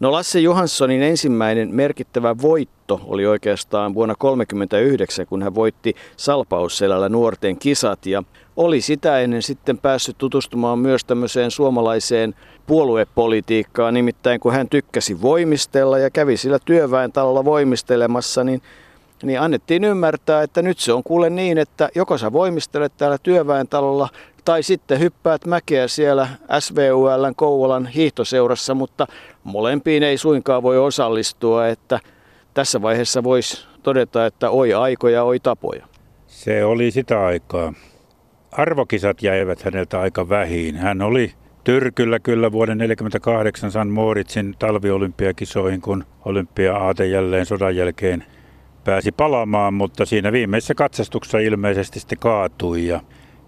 No 0.00 0.12
Lasse 0.12 0.40
Johanssonin 0.40 1.02
ensimmäinen 1.02 1.74
merkittävä 1.74 2.34
voitto 2.42 3.00
oli 3.06 3.26
oikeastaan 3.26 3.94
vuonna 3.94 4.14
1939, 4.18 5.26
kun 5.26 5.42
hän 5.42 5.54
voitti 5.54 5.94
Salpausselällä 6.16 7.08
nuorten 7.08 7.58
kisat 7.58 8.06
ja 8.06 8.22
oli 8.58 8.80
sitä 8.80 9.20
ennen 9.20 9.42
sitten 9.42 9.78
päässyt 9.78 10.18
tutustumaan 10.18 10.78
myös 10.78 11.04
tämmöiseen 11.04 11.50
suomalaiseen 11.50 12.34
puoluepolitiikkaan, 12.66 13.94
nimittäin 13.94 14.40
kun 14.40 14.52
hän 14.52 14.68
tykkäsi 14.68 15.22
voimistella 15.22 15.98
ja 15.98 16.10
kävi 16.10 16.36
sillä 16.36 16.58
työväentalolla 16.64 17.44
voimistelemassa, 17.44 18.44
niin 18.44 18.62
niin 19.22 19.40
annettiin 19.40 19.84
ymmärtää, 19.84 20.42
että 20.42 20.62
nyt 20.62 20.78
se 20.78 20.92
on 20.92 21.02
kuule 21.02 21.30
niin, 21.30 21.58
että 21.58 21.88
joko 21.94 22.18
sä 22.18 22.32
voimistelet 22.32 22.92
täällä 22.96 23.18
työväentalolla 23.22 24.08
tai 24.44 24.62
sitten 24.62 25.00
hyppäät 25.00 25.46
mäkeä 25.46 25.88
siellä 25.88 26.28
SVULn 26.58 27.34
Kouvolan 27.36 27.86
hiihtoseurassa, 27.86 28.74
mutta 28.74 29.06
molempiin 29.44 30.02
ei 30.02 30.18
suinkaan 30.18 30.62
voi 30.62 30.78
osallistua, 30.78 31.68
että 31.68 32.00
tässä 32.54 32.82
vaiheessa 32.82 33.24
voisi 33.24 33.66
todeta, 33.82 34.26
että 34.26 34.50
oi 34.50 34.74
aikoja, 34.74 35.24
oi 35.24 35.40
tapoja. 35.40 35.86
Se 36.26 36.64
oli 36.64 36.90
sitä 36.90 37.26
aikaa. 37.26 37.72
Arvokisat 38.58 39.22
jäivät 39.22 39.62
häneltä 39.62 40.00
aika 40.00 40.28
vähiin. 40.28 40.76
Hän 40.76 41.02
oli 41.02 41.32
Tyrkyllä 41.64 42.18
kyllä 42.18 42.52
vuoden 42.52 42.78
1948 42.78 43.70
San 43.70 43.88
Moritzin 43.88 44.54
talviolympiakisoihin, 44.58 45.80
kun 45.80 46.04
olympia-aate 46.24 47.06
jälleen 47.06 47.46
sodan 47.46 47.76
jälkeen 47.76 48.24
pääsi 48.84 49.12
palaamaan, 49.12 49.74
mutta 49.74 50.06
siinä 50.06 50.32
viimeisessä 50.32 50.74
katsastuksessa 50.74 51.38
ilmeisesti 51.38 52.00
sitten 52.00 52.18
kaatui 52.18 52.86
ja 52.86 53.00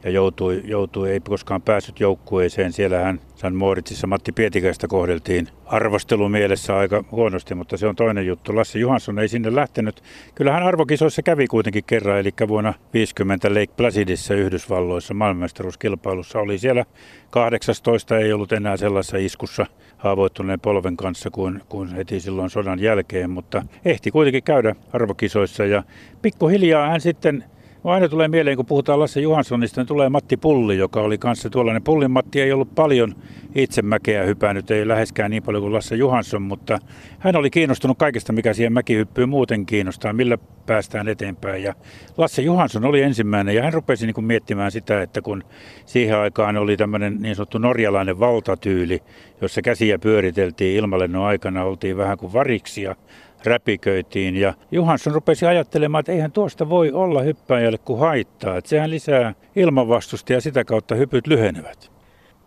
ja 0.04 0.10
joutui, 0.10 0.62
joutui, 0.64 1.10
ei 1.10 1.20
koskaan 1.20 1.62
päässyt 1.62 2.00
joukkueeseen. 2.00 2.72
Siellähän 2.72 3.20
San 3.34 3.54
Moritzissa 3.54 4.06
Matti 4.06 4.32
Pietikäistä 4.32 4.88
kohdeltiin 4.88 5.48
arvostelumielessä 5.66 6.76
aika 6.76 7.04
huonosti, 7.10 7.54
mutta 7.54 7.76
se 7.76 7.86
on 7.86 7.96
toinen 7.96 8.26
juttu. 8.26 8.56
Lasse 8.56 8.78
Johansson 8.78 9.18
ei 9.18 9.28
sinne 9.28 9.54
lähtenyt. 9.54 10.02
Kyllähän 10.34 10.62
arvokisoissa 10.62 11.22
kävi 11.22 11.46
kuitenkin 11.46 11.84
kerran, 11.84 12.18
eli 12.18 12.30
vuonna 12.48 12.74
50 12.94 13.48
Lake 13.48 13.72
Placidissa 13.76 14.34
Yhdysvalloissa 14.34 15.14
maailmanmestaruuskilpailussa 15.14 16.38
oli 16.38 16.58
siellä 16.58 16.84
18, 17.30 18.18
ei 18.18 18.32
ollut 18.32 18.52
enää 18.52 18.76
sellaisessa 18.76 19.16
iskussa 19.16 19.66
haavoittuneen 19.96 20.60
polven 20.60 20.96
kanssa 20.96 21.30
kuin, 21.30 21.62
kuin 21.68 21.94
heti 21.94 22.20
silloin 22.20 22.50
sodan 22.50 22.80
jälkeen, 22.80 23.30
mutta 23.30 23.62
ehti 23.84 24.10
kuitenkin 24.10 24.42
käydä 24.42 24.74
arvokisoissa 24.92 25.64
ja 25.64 25.82
pikkuhiljaa 26.22 26.88
hän 26.88 27.00
sitten 27.00 27.44
Aina 27.84 28.08
tulee 28.08 28.28
mieleen, 28.28 28.56
kun 28.56 28.66
puhutaan 28.66 29.00
Lasse 29.00 29.20
Johanssonista, 29.20 29.80
niin 29.80 29.88
tulee 29.88 30.08
Matti 30.08 30.36
Pulli, 30.36 30.78
joka 30.78 31.00
oli 31.00 31.18
kanssa 31.18 31.50
tuollainen. 31.50 31.82
Pullin 31.82 32.10
Matti 32.10 32.40
ei 32.40 32.52
ollut 32.52 32.74
paljon 32.74 33.14
itse 33.54 33.82
mäkeä 33.82 34.24
hypännyt, 34.24 34.70
ei 34.70 34.88
läheskään 34.88 35.30
niin 35.30 35.42
paljon 35.42 35.62
kuin 35.62 35.72
Lasse 35.72 35.96
Johansson, 35.96 36.42
mutta 36.42 36.78
hän 37.18 37.36
oli 37.36 37.50
kiinnostunut 37.50 37.98
kaikesta, 37.98 38.32
mikä 38.32 38.54
siihen 38.54 38.72
mäkihyppyyn 38.72 39.28
muuten 39.28 39.66
kiinnostaa, 39.66 40.12
millä 40.12 40.38
päästään 40.66 41.08
eteenpäin. 41.08 41.62
Ja 41.62 41.74
Lasse 42.16 42.42
Johansson 42.42 42.84
oli 42.84 43.02
ensimmäinen 43.02 43.54
ja 43.54 43.62
hän 43.62 43.72
rupesi 43.72 44.06
niin 44.06 44.14
kuin 44.14 44.24
miettimään 44.24 44.70
sitä, 44.70 45.02
että 45.02 45.22
kun 45.22 45.44
siihen 45.86 46.18
aikaan 46.18 46.56
oli 46.56 46.76
tämmöinen 46.76 47.16
niin 47.20 47.36
sanottu 47.36 47.58
norjalainen 47.58 48.20
valtatyyli, 48.20 49.02
jossa 49.40 49.62
käsiä 49.62 49.98
pyöriteltiin 49.98 50.76
ilmalennon 50.76 51.24
aikana, 51.26 51.64
oltiin 51.64 51.96
vähän 51.96 52.18
kuin 52.18 52.32
variksia 52.32 52.96
räpiköitiin. 53.44 54.36
Ja 54.36 54.54
Johansson 54.70 55.14
rupesi 55.14 55.46
ajattelemaan, 55.46 56.00
että 56.00 56.12
eihän 56.12 56.32
tuosta 56.32 56.68
voi 56.68 56.92
olla 56.92 57.22
hyppäjälle 57.22 57.78
kuin 57.78 57.98
haittaa. 58.00 58.56
Että 58.56 58.70
sehän 58.70 58.90
lisää 58.90 59.34
ilmanvastusta 59.56 60.32
ja 60.32 60.40
sitä 60.40 60.64
kautta 60.64 60.94
hypyt 60.94 61.26
lyhenevät. 61.26 61.90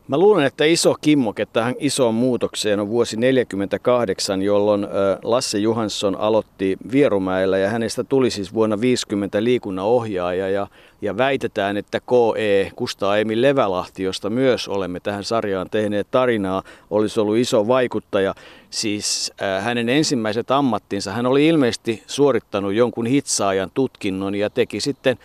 Mä 0.07 0.17
luulen, 0.17 0.45
että 0.45 0.65
iso 0.65 0.95
kimmoke 1.01 1.45
tähän 1.45 1.75
isoon 1.79 2.15
muutokseen 2.15 2.79
on 2.79 2.89
vuosi 2.89 3.15
1948, 3.15 4.41
jolloin 4.41 4.87
Lasse 5.23 5.57
Johansson 5.57 6.15
aloitti 6.15 6.77
Vierumäellä 6.91 7.57
ja 7.57 7.69
hänestä 7.69 8.03
tuli 8.03 8.29
siis 8.29 8.53
vuonna 8.53 8.81
50 8.81 9.43
liikunnan 9.43 9.85
ohjaaja 9.85 10.49
ja, 10.49 10.67
ja 11.01 11.17
väitetään, 11.17 11.77
että 11.77 11.99
KE 11.99 12.71
Kustaa 12.75 13.17
Emil 13.17 13.41
Levälahti, 13.41 14.03
josta 14.03 14.29
myös 14.29 14.67
olemme 14.67 14.99
tähän 14.99 15.23
sarjaan 15.23 15.69
tehneet 15.69 16.07
tarinaa, 16.11 16.63
olisi 16.89 17.19
ollut 17.19 17.37
iso 17.37 17.67
vaikuttaja. 17.67 18.35
Siis 18.73 19.33
äh, 19.41 19.63
hänen 19.63 19.89
ensimmäiset 19.89 20.51
ammattinsa, 20.51 21.11
hän 21.11 21.25
oli 21.25 21.47
ilmeisesti 21.47 22.03
suorittanut 22.07 22.73
jonkun 22.73 23.05
hitsaajan 23.05 23.71
tutkinnon 23.73 24.35
ja 24.35 24.49
teki 24.49 24.79
sitten 24.79 25.17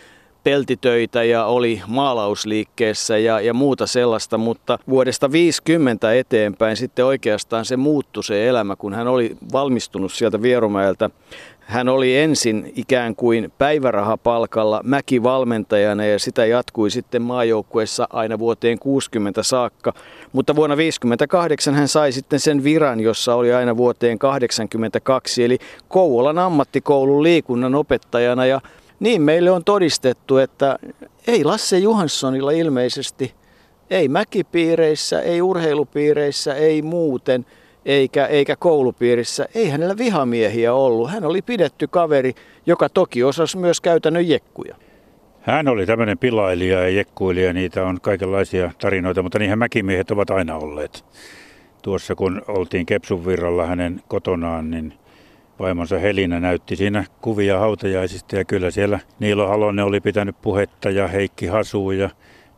peltitöitä 0.43 1.23
ja 1.23 1.45
oli 1.45 1.81
maalausliikkeessä 1.87 3.17
ja, 3.17 3.39
ja 3.39 3.53
muuta 3.53 3.87
sellaista, 3.87 4.37
mutta 4.37 4.79
vuodesta 4.89 5.31
50 5.31 6.13
eteenpäin 6.13 6.77
sitten 6.77 7.05
oikeastaan 7.05 7.65
se 7.65 7.77
muuttui 7.77 8.23
se 8.23 8.47
elämä, 8.47 8.75
kun 8.75 8.93
hän 8.93 9.07
oli 9.07 9.37
valmistunut 9.51 10.13
sieltä 10.13 10.41
Vierumäeltä. 10.41 11.09
Hän 11.69 11.89
oli 11.89 12.17
ensin 12.17 12.73
ikään 12.75 13.15
kuin 13.15 13.51
päivärahapalkalla 13.57 14.81
mäkivalmentajana 14.83 16.05
ja 16.05 16.19
sitä 16.19 16.45
jatkui 16.45 16.91
sitten 16.91 17.21
maajoukkueessa 17.21 18.07
aina 18.13 18.39
vuoteen 18.39 18.79
60 18.79 19.43
saakka. 19.43 19.93
Mutta 20.31 20.55
vuonna 20.55 20.77
58 20.77 21.75
hän 21.75 21.87
sai 21.87 22.11
sitten 22.11 22.39
sen 22.39 22.63
viran, 22.63 22.99
jossa 22.99 23.35
oli 23.35 23.53
aina 23.53 23.77
vuoteen 23.77 24.19
82, 24.19 25.43
eli 25.43 25.57
Kouvolan 25.87 26.37
ammattikoulun 26.37 27.23
liikunnan 27.23 27.75
opettajana 27.75 28.45
ja 28.45 28.61
niin 28.99 29.21
meille 29.21 29.51
on 29.51 29.63
todistettu, 29.63 30.37
että 30.37 30.79
ei 31.27 31.43
Lasse 31.43 31.77
Johanssonilla 31.77 32.51
ilmeisesti 32.51 33.33
Ei 33.89 34.07
mäkipiireissä, 34.07 35.21
ei 35.21 35.41
urheilupiireissä, 35.41 36.55
ei 36.55 36.81
muuten, 36.81 37.45
eikä, 37.85 38.25
eikä 38.25 38.55
koulupiirissä. 38.55 39.47
Ei 39.55 39.69
hänellä 39.69 39.97
vihamiehiä 39.97 40.73
ollut. 40.73 41.11
Hän 41.11 41.25
oli 41.25 41.41
pidetty 41.41 41.87
kaveri, 41.87 42.33
joka 42.65 42.89
toki 42.89 43.23
osasi 43.23 43.57
myös 43.57 43.81
käytännön 43.81 44.27
jekkuja. 44.27 44.75
Hän 45.41 45.67
oli 45.67 45.85
tämmöinen 45.85 46.17
pilailija 46.17 46.81
ja 46.81 46.89
jekkuilija, 46.89 47.53
niitä 47.53 47.85
on 47.85 48.01
kaikenlaisia 48.01 48.71
tarinoita, 48.81 49.23
mutta 49.23 49.39
niinhän 49.39 49.59
mäkimiehet 49.59 50.11
ovat 50.11 50.29
aina 50.29 50.55
olleet. 50.55 51.05
Tuossa 51.81 52.15
kun 52.15 52.41
oltiin 52.47 52.85
Kepsun 52.85 53.25
virralla 53.25 53.65
hänen 53.65 54.01
kotonaan, 54.07 54.71
niin 54.71 54.93
vaimonsa 55.59 55.99
Helina 55.99 56.39
näytti 56.39 56.75
siinä 56.75 57.05
kuvia 57.21 57.59
hautajaisista 57.59 58.35
ja 58.35 58.45
kyllä 58.45 58.71
siellä 58.71 58.99
Niilo 59.19 59.47
Halonen 59.47 59.85
oli 59.85 60.01
pitänyt 60.01 60.35
puhetta 60.41 60.89
ja 60.89 61.07
Heikki 61.07 61.47
Hasu 61.47 61.91
ja 61.91 62.09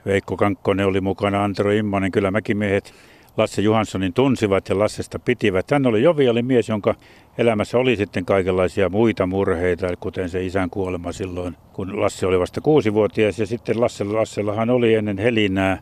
Veikko 0.06 0.38
Kankkonen 0.38 0.86
oli 0.86 1.02
mukana, 1.02 1.44
Antero 1.44 1.72
Immonen. 1.72 2.12
Kyllä 2.12 2.32
mäkimiehet 2.32 2.94
Lasse 3.38 3.62
Johanssonin 3.62 4.14
tunsivat 4.14 4.70
ja 4.70 4.80
Lassesta 4.80 5.20
pitivät. 5.20 5.72
Hän 5.72 5.86
oli 5.86 6.04
joviali 6.04 6.42
mies, 6.42 6.70
jonka 6.70 6.96
elämässä 7.38 7.78
oli 7.78 7.96
sitten 7.96 8.26
kaikenlaisia 8.26 8.90
muita 8.90 9.26
murheita, 9.26 9.88
kuten 10.00 10.30
se 10.30 10.46
isän 10.46 10.70
kuolema 10.70 11.12
silloin, 11.12 11.58
kun 11.74 12.02
Lasse 12.02 12.28
oli 12.28 12.40
vasta 12.40 12.62
kuusivuotias. 12.62 13.40
Ja 13.40 13.46
sitten 13.46 13.82
Lassella, 13.82 14.20
Lassellahan 14.20 14.70
oli 14.70 14.94
ennen 14.94 15.18
Helinää 15.18 15.80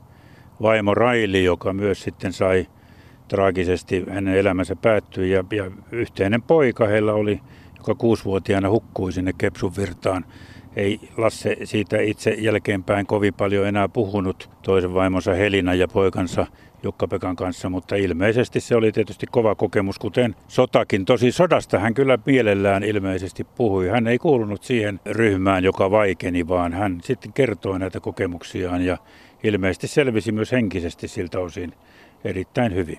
vaimo 0.62 0.94
Raili, 0.94 1.44
joka 1.44 1.74
myös 1.74 2.04
sitten 2.04 2.34
sai 2.34 2.68
traagisesti 3.28 4.06
hänen 4.10 4.36
elämänsä 4.36 4.76
päättyi. 4.76 5.32
Ja, 5.32 5.44
ja 5.52 5.72
yhteinen 5.92 6.42
poika 6.42 6.88
heillä 6.88 7.14
oli, 7.14 7.40
joka 7.78 7.96
kuusivuotiaana 7.96 8.70
hukkui 8.70 9.12
sinne 9.12 9.34
Kepsun 9.38 9.76
virtaan. 9.78 10.26
Ei 10.76 11.00
Lasse 11.18 11.58
siitä 11.64 12.02
itse 12.02 12.32
jälkeenpäin 12.32 13.06
kovin 13.06 13.34
paljon 13.34 13.68
enää 13.68 13.88
puhunut 13.88 14.50
toisen 14.62 14.94
vaimonsa 14.94 15.34
Helina 15.34 15.74
ja 15.74 15.88
poikansa 15.88 16.48
Jukka-Pekan 16.84 17.36
kanssa, 17.36 17.70
mutta 17.70 17.96
ilmeisesti 17.96 18.60
se 18.60 18.76
oli 18.76 18.92
tietysti 18.92 19.28
kova 19.32 19.56
kokemus, 19.56 20.00
kuten 20.00 20.36
sotakin. 20.48 21.06
Tosi 21.06 21.32
sodasta 21.32 21.80
hän 21.80 21.94
kyllä 21.94 22.18
mielellään 22.26 22.84
ilmeisesti 22.84 23.44
puhui. 23.44 23.88
Hän 23.88 24.08
ei 24.08 24.18
kuulunut 24.18 24.64
siihen 24.64 25.00
ryhmään, 25.06 25.64
joka 25.64 25.92
vaikeni, 25.92 26.48
vaan 26.48 26.74
hän 26.74 27.00
sitten 27.04 27.34
kertoi 27.34 27.80
näitä 27.80 28.00
kokemuksiaan 28.00 28.86
ja 28.86 28.98
ilmeisesti 29.44 29.88
selvisi 29.88 30.32
myös 30.32 30.52
henkisesti 30.52 31.08
siltä 31.08 31.40
osin 31.40 31.74
erittäin 32.24 32.76
hyvin 32.76 32.98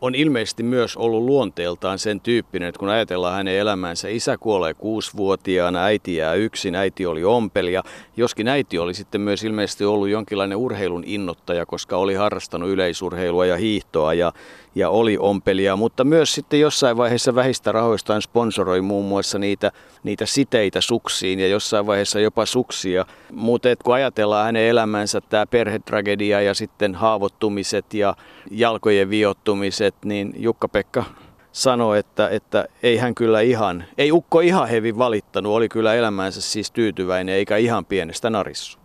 on 0.00 0.14
ilmeisesti 0.14 0.62
myös 0.62 0.96
ollut 0.96 1.22
luonteeltaan 1.22 1.98
sen 1.98 2.20
tyyppinen, 2.20 2.68
että 2.68 2.78
kun 2.78 2.88
ajatellaan 2.88 3.34
hänen 3.34 3.54
elämänsä, 3.54 4.08
isä 4.08 4.38
kuolee 4.38 4.74
kuusivuotiaana, 4.74 5.84
äiti 5.84 6.16
jää 6.16 6.34
yksin, 6.34 6.74
äiti 6.74 7.06
oli 7.06 7.24
ompelija. 7.24 7.82
Joskin 8.16 8.48
äiti 8.48 8.78
oli 8.78 8.94
sitten 8.94 9.20
myös 9.20 9.44
ilmeisesti 9.44 9.84
ollut 9.84 10.08
jonkinlainen 10.08 10.58
urheilun 10.58 11.04
innottaja, 11.06 11.66
koska 11.66 11.96
oli 11.96 12.14
harrastanut 12.14 12.70
yleisurheilua 12.70 13.46
ja 13.46 13.56
hiihtoa 13.56 14.14
ja, 14.14 14.32
ja 14.74 14.90
oli 14.90 15.18
ompelija, 15.18 15.76
mutta 15.76 16.04
myös 16.04 16.34
sitten 16.34 16.60
jossain 16.60 16.96
vaiheessa 16.96 17.34
vähistä 17.34 17.72
rahoistaan 17.72 18.22
sponsoroi 18.22 18.80
muun 18.80 19.04
muassa 19.04 19.38
niitä, 19.38 19.72
niitä 20.02 20.26
siteitä 20.26 20.80
suksiin 20.80 21.40
ja 21.40 21.48
jossain 21.48 21.86
vaiheessa 21.86 22.20
jopa 22.20 22.46
suksia. 22.46 23.06
Mutta 23.32 23.68
kun 23.84 23.94
ajatellaan 23.94 24.44
hänen 24.44 24.62
elämänsä, 24.62 25.20
tämä 25.20 25.46
perhetragedia 25.46 26.40
ja 26.40 26.54
sitten 26.54 26.94
haavoittumiset 26.94 27.94
ja 27.94 28.14
jalkojen 28.50 29.10
viottumiset, 29.10 29.94
niin 30.04 30.32
Jukka-Pekka 30.36 31.04
sanoi, 31.52 31.98
että, 31.98 32.28
että 32.28 32.68
ei 32.82 32.96
hän 32.96 33.14
kyllä 33.14 33.40
ihan, 33.40 33.84
ei 33.98 34.12
ukko 34.12 34.40
ihan 34.40 34.68
hevin 34.68 34.98
valittanut, 34.98 35.52
oli 35.52 35.68
kyllä 35.68 35.94
elämänsä 35.94 36.40
siis 36.40 36.70
tyytyväinen 36.70 37.34
eikä 37.34 37.56
ihan 37.56 37.84
pienestä 37.84 38.30
narissu 38.30 38.78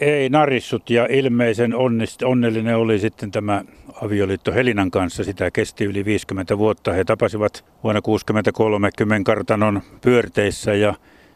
ei 0.00 0.28
narissut 0.28 0.90
ja 0.90 1.06
ilmeisen 1.10 1.74
onnist, 1.74 2.22
onnellinen 2.22 2.76
oli 2.76 2.98
sitten 2.98 3.30
tämä 3.30 3.64
avioliitto 4.02 4.52
Helinan 4.52 4.90
kanssa. 4.90 5.24
Sitä 5.24 5.50
kesti 5.50 5.84
yli 5.84 6.04
50 6.04 6.58
vuotta. 6.58 6.92
He 6.92 7.04
tapasivat 7.04 7.64
vuonna 7.84 8.02
1963 8.02 9.24
kartanon 9.24 9.82
pyörteissä 10.00 10.74
ja 10.74 10.94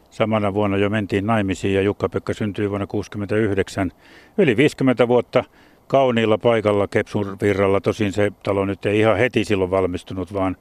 samana 0.09 0.53
vuonna 0.53 0.77
jo 0.77 0.89
mentiin 0.89 1.25
naimisiin 1.25 1.73
ja 1.73 1.81
Jukka-Pekka 1.81 2.33
syntyi 2.33 2.69
vuonna 2.69 2.87
1969. 2.87 3.91
Yli 4.37 4.57
50 4.57 5.07
vuotta 5.07 5.43
kauniilla 5.87 6.37
paikalla 6.37 6.87
Kepsun 6.87 7.37
virralla. 7.41 7.81
Tosin 7.81 8.13
se 8.13 8.31
talo 8.43 8.65
nyt 8.65 8.85
ei 8.85 8.99
ihan 8.99 9.17
heti 9.17 9.43
silloin 9.43 9.71
valmistunut, 9.71 10.33
vaan 10.33 10.57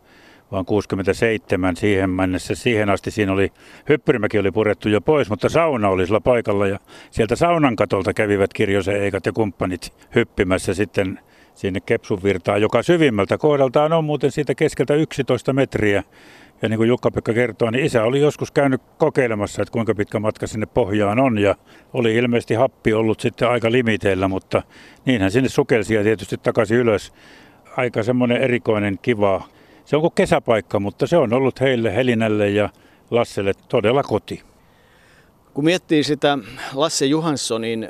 vaan 0.55 0.65
67 0.65 1.77
siihen 1.77 2.11
mennessä. 2.11 2.55
Siihen 2.55 2.91
asti 2.91 3.11
siinä 3.11 3.33
oli, 3.33 3.53
hyppyrimäki 3.89 4.39
oli 4.39 4.51
purettu 4.51 4.89
jo 4.89 5.01
pois, 5.01 5.31
mutta 5.31 5.49
sauna 5.49 5.89
oli 5.89 6.07
sillä 6.07 6.21
paikalla 6.21 6.67
ja 6.67 6.79
sieltä 7.11 7.37
saunan 7.37 7.77
katolta 7.77 8.15
kävivät 8.15 8.51
Eikat 9.03 9.27
ja 9.27 9.33
kumppanit 9.33 9.93
hyppimässä 10.15 10.75
sitten 10.75 11.21
sinne 11.55 11.81
Kepsun 11.81 12.23
virtaan, 12.23 12.61
joka 12.61 12.83
syvimmältä 12.83 13.39
kohdaltaan 13.39 13.93
on 13.93 14.05
muuten 14.05 14.31
siitä 14.31 14.55
keskeltä 14.55 14.95
11 14.95 15.53
metriä. 15.53 16.03
Ja 16.63 16.69
niin 16.69 16.77
kuin 16.77 16.89
Jukka-Pekka 16.89 17.33
kertoo, 17.33 17.71
niin 17.71 17.85
isä 17.85 18.05
oli 18.05 18.21
joskus 18.21 18.51
käynyt 18.51 18.83
kokeilemassa, 18.99 19.63
että 19.63 19.73
kuinka 19.73 19.95
pitkä 19.95 20.19
matka 20.21 20.47
sinne 20.47 20.67
pohjaan 20.67 21.19
on. 21.19 21.39
Ja 21.39 21.55
oli 21.93 22.15
ilmeisesti 22.15 22.55
happi 22.55 22.93
ollut 22.93 23.21
sitten 23.21 23.49
aika 23.49 23.73
limiteillä, 23.73 24.29
mutta 24.29 24.63
niinhän 25.05 25.31
sinne 25.31 25.49
sukelsi 25.49 25.95
ja 25.95 26.03
tietysti 26.03 26.37
takaisin 26.39 26.77
ylös. 26.77 27.13
Aika 27.77 28.03
semmoinen 28.03 28.43
erikoinen, 28.43 28.99
kiva 29.03 29.43
se 29.85 29.97
on 29.97 30.03
kuin 30.03 30.13
kesäpaikka, 30.15 30.81
mutta 30.81 31.07
se 31.07 31.17
on 31.17 31.33
ollut 31.33 31.61
heille, 31.61 31.97
Helinälle 31.97 32.51
ja 32.51 32.69
Lasselle 33.11 33.53
todella 33.69 34.03
koti. 34.03 34.43
Kun 35.55 35.65
miettii 35.65 36.05
sitä 36.05 36.39
Lasse 36.75 37.07
Johanssonin 37.07 37.89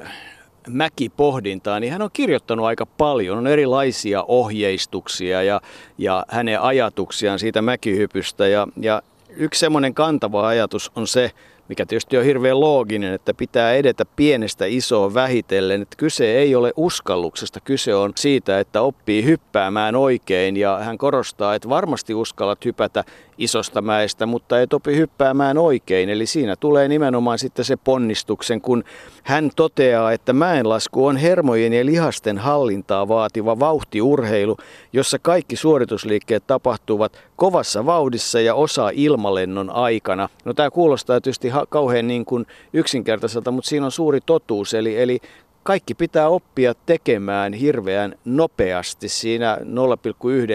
mäkipohdintaa, 0.69 1.81
niin 1.81 1.93
hän 1.93 2.03
on 2.03 2.11
kirjoittanut 2.13 2.67
aika 2.67 2.87
paljon. 2.87 3.39
On 3.39 3.47
erilaisia 3.47 4.25
ohjeistuksia 4.29 5.43
ja, 5.43 5.61
ja 5.99 6.25
hänen 6.29 6.61
ajatuksiaan 6.61 7.39
siitä 7.39 7.63
mäkihypystä. 7.63 8.47
Ja, 8.47 8.69
ja 8.81 9.03
yksi 9.37 9.61
semmoinen 9.61 9.95
kantava 9.95 10.49
ajatus 10.49 10.93
on 10.97 11.07
se, 11.07 11.31
mikä 11.69 11.87
tietysti 11.87 12.19
on 12.19 12.25
hirveän 12.25 12.61
looginen, 12.61 13.13
että 13.15 13.35
pitää 13.35 13.75
edetä 13.75 14.05
pienestä 14.17 14.65
isoon 14.67 15.15
vähitellen. 15.15 15.83
Että 15.83 15.97
kyse 15.97 16.33
ei 16.37 16.55
ole 16.55 16.73
uskalluksesta, 16.77 17.61
kyse 17.61 17.95
on 17.95 18.13
siitä, 18.17 18.61
että 18.61 18.83
oppii 18.83 19.25
hyppäämään 19.25 19.97
oikein 19.97 20.57
ja 20.57 20.79
hän 20.79 20.99
korostaa, 20.99 21.55
että 21.55 21.69
varmasti 21.69 22.15
uskallat 22.15 22.65
hypätä 22.65 23.05
isosta 23.39 23.83
mäestä, 23.83 24.27
mutta 24.27 24.61
et 24.61 24.73
opi 24.73 24.97
hyppäämään 24.97 25.59
oikein. 25.59 26.09
Eli 26.09 26.27
siinä 26.27 26.57
tulee 26.57 26.89
nimenomaan 26.89 27.39
sitten 27.39 27.65
se 27.65 27.77
ponnistuksen, 27.77 28.61
kun 28.61 28.85
hän 29.23 29.51
toteaa, 29.57 30.13
että 30.13 30.33
mäenlasku 30.33 31.07
on 31.07 31.17
hermojen 31.17 31.73
ja 31.73 31.87
lihasten 31.87 32.39
hallintaa 32.39 33.09
vaativa 33.09 33.59
vauhtiurheilu, 33.59 34.57
jossa 34.93 35.19
kaikki 35.19 35.57
suoritusliikkeet 35.57 36.47
tapahtuvat 36.47 37.19
kovassa 37.37 37.87
vauhdissa 37.87 38.41
ja 38.41 38.55
osa 38.55 38.91
ilmalennon 38.95 39.71
aikana. 39.71 40.29
No 40.45 40.55
tämä 40.55 40.71
kuulostaa 40.71 41.21
tietysti 41.21 41.53
kauhean 41.69 42.09
niin 42.09 42.25
kuin 42.25 42.47
yksinkertaiselta, 42.73 43.51
mutta 43.51 43.69
siinä 43.69 43.87
on 43.87 43.93
suuri 43.93 44.21
totuus. 44.27 44.75
Eli, 44.75 45.03
eli 45.03 45.21
kaikki 45.65 45.95
pitää 45.95 46.29
oppia 46.29 46.75
tekemään 46.87 47.53
hirveän 47.53 48.15
nopeasti 48.25 49.09
siinä 49.09 49.59
0,1 49.61 49.63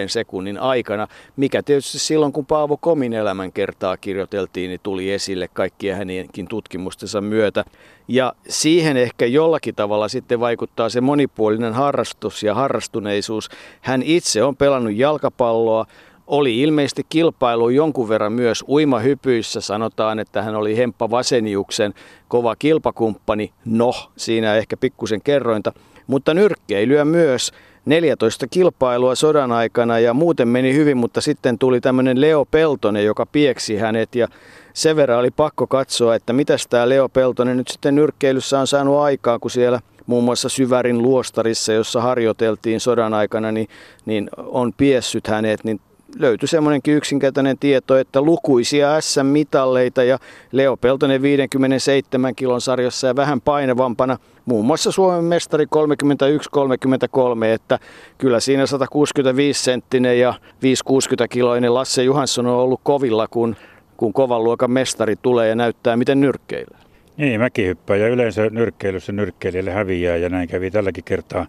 sekunnin 0.06 0.58
aikana, 0.58 1.08
mikä 1.36 1.62
tietysti 1.62 1.98
silloin 1.98 2.32
kun 2.32 2.46
Paavo 2.46 2.76
Komin 2.76 3.12
elämän 3.12 3.52
kertaa 3.52 3.96
kirjoiteltiin, 3.96 4.68
niin 4.68 4.80
tuli 4.82 5.12
esille 5.12 5.48
kaikkien 5.52 5.96
hänenkin 5.96 6.48
tutkimustensa 6.48 7.20
myötä. 7.20 7.64
Ja 8.08 8.32
siihen 8.48 8.96
ehkä 8.96 9.26
jollakin 9.26 9.74
tavalla 9.74 10.08
sitten 10.08 10.40
vaikuttaa 10.40 10.88
se 10.88 11.00
monipuolinen 11.00 11.72
harrastus 11.72 12.42
ja 12.42 12.54
harrastuneisuus. 12.54 13.48
Hän 13.80 14.02
itse 14.02 14.42
on 14.42 14.56
pelannut 14.56 14.96
jalkapalloa, 14.96 15.86
oli 16.30 16.60
ilmeisesti 16.60 17.06
kilpailu 17.08 17.68
jonkun 17.68 18.08
verran 18.08 18.32
myös 18.32 18.64
uimahypyissä. 18.68 19.60
Sanotaan, 19.60 20.18
että 20.18 20.42
hän 20.42 20.56
oli 20.56 20.76
Hemppa 20.76 21.10
Vaseniuksen 21.10 21.94
kova 22.28 22.56
kilpakumppani. 22.56 23.52
No, 23.64 23.92
siinä 24.16 24.54
ehkä 24.54 24.76
pikkusen 24.76 25.22
kerrointa. 25.22 25.72
Mutta 26.06 26.34
nyrkkeilyä 26.34 27.04
myös. 27.04 27.52
14 27.86 28.46
kilpailua 28.50 29.14
sodan 29.14 29.52
aikana 29.52 29.98
ja 29.98 30.14
muuten 30.14 30.48
meni 30.48 30.74
hyvin, 30.74 30.96
mutta 30.96 31.20
sitten 31.20 31.58
tuli 31.58 31.80
tämmöinen 31.80 32.20
Leo 32.20 32.44
Peltonen, 32.44 33.04
joka 33.04 33.26
pieksi 33.26 33.76
hänet 33.76 34.14
ja 34.14 34.28
sen 34.72 34.96
verran 34.96 35.18
oli 35.18 35.30
pakko 35.30 35.66
katsoa, 35.66 36.14
että 36.14 36.32
mitä 36.32 36.56
tämä 36.70 36.88
Leo 36.88 37.08
Peltonen 37.08 37.56
nyt 37.56 37.68
sitten 37.68 37.94
nyrkkeilyssä 37.94 38.60
on 38.60 38.66
saanut 38.66 38.98
aikaa, 38.98 39.38
kun 39.38 39.50
siellä 39.50 39.80
muun 40.06 40.24
muassa 40.24 40.48
Syvärin 40.48 41.02
luostarissa, 41.02 41.72
jossa 41.72 42.00
harjoiteltiin 42.00 42.80
sodan 42.80 43.14
aikana, 43.14 43.52
niin, 43.52 43.68
niin 44.06 44.30
on 44.36 44.72
piessyt 44.76 45.26
hänet, 45.26 45.64
niin 45.64 45.80
löytyi 46.18 46.48
semmoinenkin 46.48 46.94
yksinkertainen 46.94 47.58
tieto, 47.58 47.98
että 47.98 48.22
lukuisia 48.22 49.00
SM-mitalleita 49.00 50.02
ja 50.02 50.18
Leo 50.52 50.76
Peltonen 50.76 51.22
57 51.22 52.34
kilon 52.34 52.60
sarjassa 52.60 53.06
ja 53.06 53.16
vähän 53.16 53.40
painevampana, 53.40 54.18
muun 54.44 54.66
muassa 54.66 54.92
Suomen 54.92 55.24
mestari 55.24 55.64
31-33, 55.64 57.44
että 57.44 57.78
kyllä 58.18 58.40
siinä 58.40 58.66
165 58.66 59.62
senttinen 59.64 60.20
ja 60.20 60.34
560 60.62 61.28
kiloinen 61.28 61.74
Lasse 61.74 62.04
Johansson 62.04 62.46
on 62.46 62.56
ollut 62.56 62.80
kovilla, 62.82 63.28
kun, 63.28 63.56
kun 63.96 64.12
kovan 64.12 64.44
luokan 64.44 64.70
mestari 64.70 65.16
tulee 65.22 65.48
ja 65.48 65.54
näyttää, 65.54 65.96
miten 65.96 66.20
nyrkkeillä. 66.20 66.78
Niin, 67.16 67.40
mäkihyppää 67.40 67.96
ja 67.96 68.08
yleensä 68.08 68.50
nyrkkeilyssä 68.50 69.12
nyrkkeilijälle 69.12 69.70
häviää 69.70 70.16
ja 70.16 70.28
näin 70.28 70.48
kävi 70.48 70.70
tälläkin 70.70 71.04
kertaa. 71.04 71.46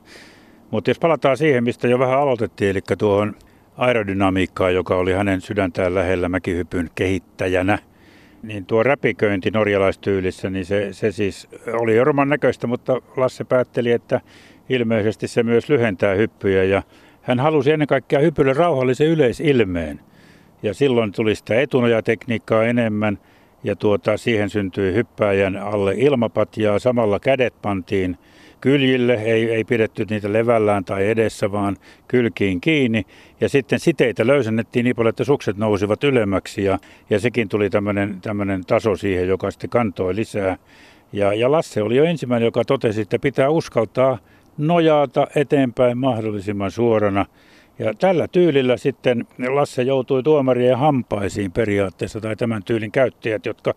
Mutta 0.71 0.89
jos 0.89 1.00
palataan 1.00 1.38
siihen, 1.38 1.63
mistä 1.63 1.88
jo 1.88 2.00
vähän 2.00 2.19
aloitettiin, 2.19 2.71
eli 2.71 2.82
tuohon 2.97 3.36
aerodynamiikkaan, 3.82 4.74
joka 4.74 4.96
oli 4.96 5.13
hänen 5.13 5.41
sydäntään 5.41 5.96
lähellä 5.96 6.30
mäkihypyn 6.30 6.89
kehittäjänä, 6.96 7.80
niin 8.44 8.65
tuo 8.65 8.84
räpiköinti 8.84 9.52
norjalaistyylissä, 9.52 10.50
niin 10.50 10.65
se, 10.65 10.88
se 10.91 11.12
siis 11.12 11.48
oli 11.74 11.96
Jorman 11.96 12.30
näköistä, 12.30 12.67
mutta 12.67 13.02
Lasse 13.17 13.44
päätteli, 13.44 13.91
että 13.91 14.22
ilmeisesti 14.70 15.28
se 15.28 15.44
myös 15.44 15.70
lyhentää 15.70 16.15
hyppyjä 16.15 16.63
ja 16.63 16.84
hän 17.22 17.39
halusi 17.39 17.72
ennen 17.72 17.88
kaikkea 17.88 18.20
hypylle 18.20 18.54
rauhallisen 18.54 19.08
yleisilmeen. 19.08 20.00
Ja 20.63 20.74
silloin 20.74 21.12
tuli 21.12 21.36
sitä 21.36 21.62
etunojatekniikkaa 21.62 22.63
enemmän 22.63 23.20
ja 23.63 23.76
tuota, 23.76 24.17
siihen 24.17 24.50
syntyi 24.50 24.94
hyppääjän 24.94 25.58
alle 25.58 25.94
ilmapatjaa. 25.98 26.80
Samalla 26.80 27.20
kädet 27.20 27.54
pantiin 27.62 28.17
kyljille, 28.62 29.13
ei, 29.13 29.52
ei 29.52 29.63
pidetty 29.63 30.06
niitä 30.10 30.34
levällään 30.34 30.86
tai 30.86 31.10
edessä, 31.10 31.52
vaan 31.52 31.78
kylkiin 32.08 32.62
kiinni. 32.62 33.06
Ja 33.41 33.50
sitten 33.50 33.80
siteitä 33.80 34.28
löysennettiin 34.28 34.84
niin 34.84 34.95
paljon, 34.95 35.10
että 35.10 35.24
sukset 35.24 35.58
nousivat 35.58 36.04
ylemmäksi 36.04 36.63
ja, 36.63 36.80
ja 37.10 37.19
sekin 37.19 37.50
tuli 37.50 37.69
tämmöinen 38.21 38.65
taso 38.67 38.95
siihen, 38.95 39.28
joka 39.28 39.52
sitten 39.52 39.69
kantoi 39.69 40.15
lisää. 40.15 40.58
Ja, 41.13 41.34
ja 41.34 41.52
Lasse 41.52 41.82
oli 41.82 41.95
jo 41.95 42.04
ensimmäinen, 42.04 42.45
joka 42.45 42.65
totesi, 42.65 43.02
että 43.02 43.19
pitää 43.19 43.50
uskaltaa 43.50 44.17
nojata 44.58 45.28
eteenpäin 45.36 45.97
mahdollisimman 45.97 46.71
suorana. 46.71 47.26
Ja 47.80 47.93
tällä 47.93 48.28
tyylillä 48.28 48.78
sitten 48.78 49.28
Lasse 49.50 49.84
joutui 49.84 50.24
tuomarien 50.24 50.78
hampaisiin 50.78 51.52
periaatteessa, 51.52 52.21
tai 52.21 52.36
tämän 52.36 52.63
tyylin 52.63 52.91
käyttäjät, 52.91 53.45
jotka 53.45 53.74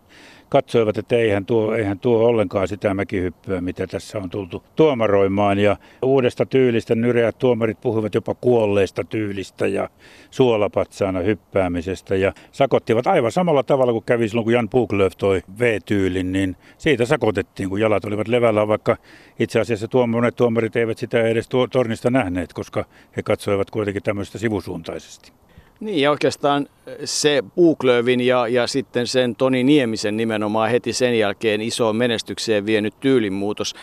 katsoivat, 0.54 0.98
että 0.98 1.16
eihän 1.16 1.46
tuo, 1.46 1.74
eihän 1.74 1.98
tuo 1.98 2.18
ollenkaan 2.18 2.68
sitä 2.68 2.94
mäkihyppyä, 2.94 3.60
mitä 3.60 3.86
tässä 3.86 4.18
on 4.18 4.30
tultu 4.30 4.62
tuomaroimaan. 4.76 5.58
Ja 5.58 5.76
uudesta 6.02 6.46
tyylistä 6.46 6.94
nyreät 6.94 7.38
tuomarit 7.38 7.80
puhuivat 7.80 8.14
jopa 8.14 8.34
kuolleesta 8.34 9.04
tyylistä 9.04 9.66
ja 9.66 9.88
suolapatsaana 10.30 11.20
hyppäämisestä. 11.20 12.16
Ja 12.16 12.32
sakottivat 12.52 13.06
aivan 13.06 13.32
samalla 13.32 13.62
tavalla 13.62 13.92
kuin 13.92 14.04
kävi 14.04 14.28
silloin, 14.28 14.44
kun 14.44 14.52
Jan 14.52 14.68
Puglöf 14.68 15.12
toi 15.18 15.42
V-tyylin, 15.58 16.32
niin 16.32 16.56
siitä 16.78 17.04
sakotettiin, 17.04 17.68
kun 17.68 17.80
jalat 17.80 18.04
olivat 18.04 18.28
levällä, 18.28 18.68
vaikka 18.68 18.96
itse 19.38 19.60
asiassa 19.60 19.88
tuo, 19.88 20.06
tuomarit 20.36 20.76
eivät 20.76 20.98
sitä 20.98 21.22
edes 21.22 21.48
tornista 21.72 22.10
nähneet, 22.10 22.52
koska 22.52 22.84
he 23.16 23.22
katsoivat 23.22 23.70
kuitenkin 23.70 24.02
tämmöistä 24.02 24.38
sivusuuntaisesti. 24.38 25.43
Niin 25.80 26.00
ja 26.00 26.10
oikeastaan 26.10 26.66
se 27.04 27.44
Puuklövin 27.54 28.20
ja, 28.20 28.48
ja 28.48 28.66
sitten 28.66 29.06
sen 29.06 29.36
Toni 29.36 29.64
Niemisen 29.64 30.16
nimenomaan 30.16 30.70
heti 30.70 30.92
sen 30.92 31.18
jälkeen 31.18 31.60
isoon 31.60 31.96
menestykseen 31.96 32.66
vienyt 32.66 33.00
tyylinmuutos 33.00 33.74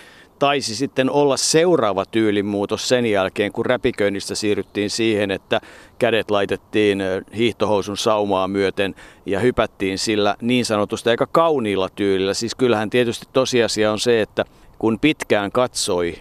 taisi 0.41 0.75
sitten 0.75 1.09
olla 1.09 1.37
seuraava 1.37 2.05
tyylinmuutos 2.05 2.89
sen 2.89 3.05
jälkeen, 3.05 3.51
kun 3.51 3.65
räpiköinnistä 3.65 4.35
siirryttiin 4.35 4.89
siihen, 4.89 5.31
että 5.31 5.61
kädet 5.99 6.31
laitettiin 6.31 7.03
hiihtohousun 7.37 7.97
saumaa 7.97 8.47
myöten 8.47 8.95
ja 9.25 9.39
hypättiin 9.39 9.97
sillä 9.97 10.35
niin 10.41 10.65
sanotusta 10.65 11.09
aika 11.09 11.27
kauniilla 11.27 11.89
tyylillä. 11.89 12.33
Siis 12.33 12.55
kyllähän 12.55 12.89
tietysti 12.89 13.25
tosiasia 13.33 13.91
on 13.91 13.99
se, 13.99 14.21
että 14.21 14.45
kun 14.79 14.99
pitkään 14.99 15.51
katsoi 15.51 16.15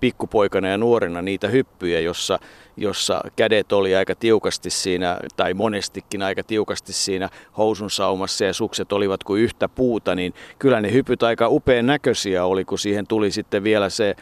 pikkupoikana 0.00 0.68
ja 0.68 0.78
nuorena 0.78 1.22
niitä 1.22 1.48
hyppyjä, 1.48 2.00
jossa, 2.00 2.38
jossa 2.76 3.20
kädet 3.36 3.72
oli 3.72 3.96
aika 3.96 4.14
tiukasti 4.14 4.70
siinä, 4.70 5.18
tai 5.36 5.54
monestikin 5.54 6.22
aika 6.22 6.42
tiukasti 6.42 6.92
siinä 6.92 7.28
housun 7.58 7.90
saumassa 7.90 8.44
ja 8.44 8.52
sukset 8.52 8.92
olivat 8.92 9.24
kuin 9.24 9.42
yhtä 9.42 9.68
puuta, 9.68 10.14
niin 10.14 10.34
kyllä 10.58 10.80
ne 10.80 10.92
hypyt 10.92 11.22
aika 11.22 11.48
upean 11.48 11.86
näköisiä 11.86 12.44
oli, 12.44 12.64
kun 12.64 12.78
siihen 12.78 13.06
tuli 13.06 13.30
sitten 13.30 13.64
vielä 13.64 13.90
se 13.90 14.16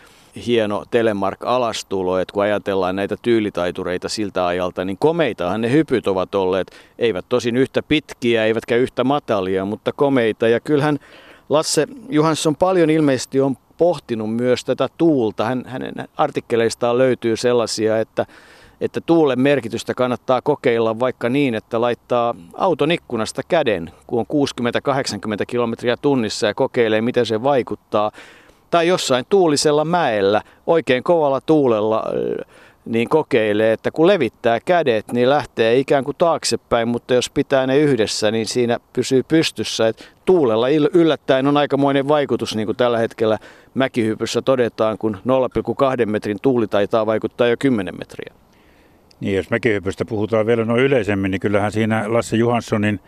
hieno 0.46 0.84
Telemark-alastulo, 0.90 2.18
että 2.18 2.32
kun 2.32 2.42
ajatellaan 2.42 2.96
näitä 2.96 3.16
tyylitaitureita 3.22 4.08
siltä 4.08 4.46
ajalta, 4.46 4.84
niin 4.84 4.98
komeitahan 4.98 5.60
ne 5.60 5.72
hypyt 5.72 6.06
ovat 6.06 6.34
olleet, 6.34 6.70
eivät 6.98 7.24
tosin 7.28 7.56
yhtä 7.56 7.82
pitkiä, 7.82 8.44
eivätkä 8.44 8.76
yhtä 8.76 9.04
matalia, 9.04 9.64
mutta 9.64 9.92
komeita. 9.92 10.48
Ja 10.48 10.60
kyllähän 10.60 10.98
Lasse 11.48 11.86
Johansson 12.08 12.56
paljon 12.56 12.90
ilmeisesti 12.90 13.40
on 13.40 13.56
pohtinut 13.78 14.36
myös 14.36 14.64
tätä 14.64 14.88
tuulta. 14.98 15.44
Hän, 15.44 15.64
hänen 15.66 15.94
artikkeleistaan 16.16 16.98
löytyy 16.98 17.36
sellaisia, 17.36 17.98
että, 17.98 18.26
että 18.80 19.00
tuulen 19.00 19.40
merkitystä 19.40 19.94
kannattaa 19.94 20.42
kokeilla 20.42 21.00
vaikka 21.00 21.28
niin, 21.28 21.54
että 21.54 21.80
laittaa 21.80 22.34
auton 22.54 22.90
ikkunasta 22.90 23.42
käden, 23.48 23.92
kun 24.06 24.26
on 24.30 24.46
60-80 25.40 25.44
kilometriä 25.46 25.96
tunnissa 25.96 26.46
ja 26.46 26.54
kokeilee, 26.54 27.00
miten 27.00 27.26
se 27.26 27.42
vaikuttaa. 27.42 28.10
Tai 28.70 28.88
jossain 28.88 29.24
tuulisella 29.28 29.84
mäellä, 29.84 30.42
oikein 30.66 31.02
kovalla 31.02 31.40
tuulella 31.40 32.04
niin 32.84 33.08
kokeilee, 33.08 33.72
että 33.72 33.90
kun 33.90 34.06
levittää 34.06 34.60
kädet, 34.60 35.12
niin 35.12 35.30
lähtee 35.30 35.78
ikään 35.78 36.04
kuin 36.04 36.16
taaksepäin, 36.16 36.88
mutta 36.88 37.14
jos 37.14 37.30
pitää 37.30 37.66
ne 37.66 37.78
yhdessä, 37.78 38.30
niin 38.30 38.46
siinä 38.46 38.78
pysyy 38.92 39.22
pystyssä. 39.22 39.88
Et 39.88 40.13
tuulella 40.24 40.68
yllättäen 40.68 41.46
on 41.46 41.56
aikamoinen 41.56 42.08
vaikutus, 42.08 42.56
niin 42.56 42.66
kuin 42.66 42.76
tällä 42.76 42.98
hetkellä 42.98 43.38
mäkihypyssä 43.74 44.42
todetaan, 44.42 44.98
kun 44.98 45.16
0,2 46.00 46.06
metrin 46.06 46.38
tuuli 46.42 46.66
taitaa 46.66 47.06
vaikuttaa 47.06 47.46
jo 47.46 47.56
10 47.58 47.94
metriä. 47.98 48.34
Niin, 49.20 49.36
jos 49.36 49.50
mäkihypystä 49.50 50.04
puhutaan 50.04 50.46
vielä 50.46 50.64
noin 50.64 50.82
yleisemmin, 50.82 51.30
niin 51.30 51.40
kyllähän 51.40 51.72
siinä 51.72 52.04
Lasse 52.06 52.36
Johanssonin 52.36 53.00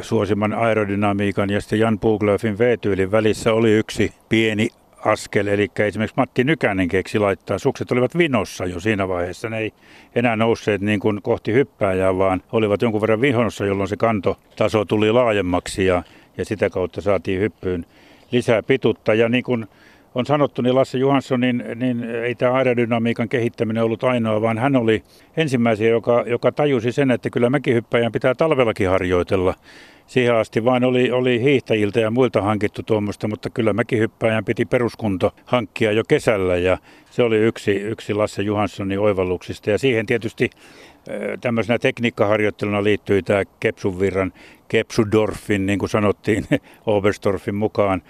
suosiman 0.00 0.52
aerodynamiikan 0.52 1.50
ja 1.50 1.60
sitten 1.60 1.78
Jan 1.78 1.98
Puglöfin 1.98 2.58
V-tyylin 2.58 3.10
välissä 3.10 3.52
oli 3.52 3.72
yksi 3.72 4.12
pieni 4.28 4.68
askel. 5.04 5.46
Eli 5.46 5.68
esimerkiksi 5.78 6.16
Matti 6.16 6.44
Nykänen 6.44 6.88
keksi 6.88 7.18
laittaa. 7.18 7.58
Sukset 7.58 7.92
olivat 7.92 8.18
vinossa 8.18 8.66
jo 8.66 8.80
siinä 8.80 9.08
vaiheessa. 9.08 9.48
Ne 9.48 9.58
ei 9.58 9.72
enää 10.14 10.36
nousseet 10.36 10.80
niin 10.80 11.00
kuin 11.00 11.22
kohti 11.22 11.52
hyppääjää, 11.52 12.18
vaan 12.18 12.42
olivat 12.52 12.82
jonkun 12.82 13.00
verran 13.00 13.20
vinossa, 13.20 13.66
jolloin 13.66 13.88
se 13.88 13.96
kantotaso 13.96 14.84
tuli 14.84 15.12
laajemmaksi 15.12 15.86
ja, 15.86 16.02
ja 16.36 16.44
sitä 16.44 16.70
kautta 16.70 17.00
saatiin 17.00 17.40
hyppyyn 17.40 17.86
lisää 18.32 18.62
pituutta. 18.62 19.14
Ja 19.14 19.28
niin 19.28 19.44
kuin 19.44 19.66
on 20.14 20.26
sanottu, 20.26 20.62
niin 20.62 20.74
Lasse 20.74 20.98
Johanssonin, 20.98 21.64
niin 21.74 22.04
ei 22.04 22.34
tämä 22.34 22.52
aerodynamiikan 22.52 23.28
kehittäminen 23.28 23.84
ollut 23.84 24.04
ainoa, 24.04 24.40
vaan 24.42 24.58
hän 24.58 24.76
oli 24.76 25.02
ensimmäisiä, 25.36 25.88
joka, 25.88 26.24
joka 26.26 26.52
tajusi 26.52 26.92
sen, 26.92 27.10
että 27.10 27.30
kyllä 27.30 27.50
mäkihyppäjän 27.50 28.12
pitää 28.12 28.34
talvellakin 28.34 28.88
harjoitella. 28.88 29.54
Siihen 30.06 30.34
asti 30.34 30.64
vain 30.64 30.84
oli, 30.84 31.10
oli 31.10 31.42
hiihtäjiltä 31.42 32.00
ja 32.00 32.10
muilta 32.10 32.42
hankittu 32.42 32.82
tuommoista, 32.82 33.28
mutta 33.28 33.50
kyllä 33.50 33.72
mäkihyppäjän 33.72 34.44
piti 34.44 34.64
peruskunto 34.64 35.34
hankkia 35.44 35.92
jo 35.92 36.02
kesällä 36.08 36.56
ja 36.56 36.78
se 37.10 37.22
oli 37.22 37.36
yksi, 37.36 37.70
yksi 37.70 38.14
Lasse 38.14 38.42
Johanssonin 38.42 38.98
oivalluksista. 38.98 39.70
Ja 39.70 39.78
siihen 39.78 40.06
tietysti 40.06 40.50
tämmöisenä 41.40 41.78
tekniikkaharjoitteluna 41.78 42.84
liittyy 42.84 43.22
tämä 43.22 43.42
Kepsuvirran, 43.60 44.32
Kepsudorfin, 44.68 45.66
niin 45.66 45.78
kuin 45.78 45.90
sanottiin 45.90 46.46
Oberstorfin 46.86 47.54
mukaan, 47.54 48.02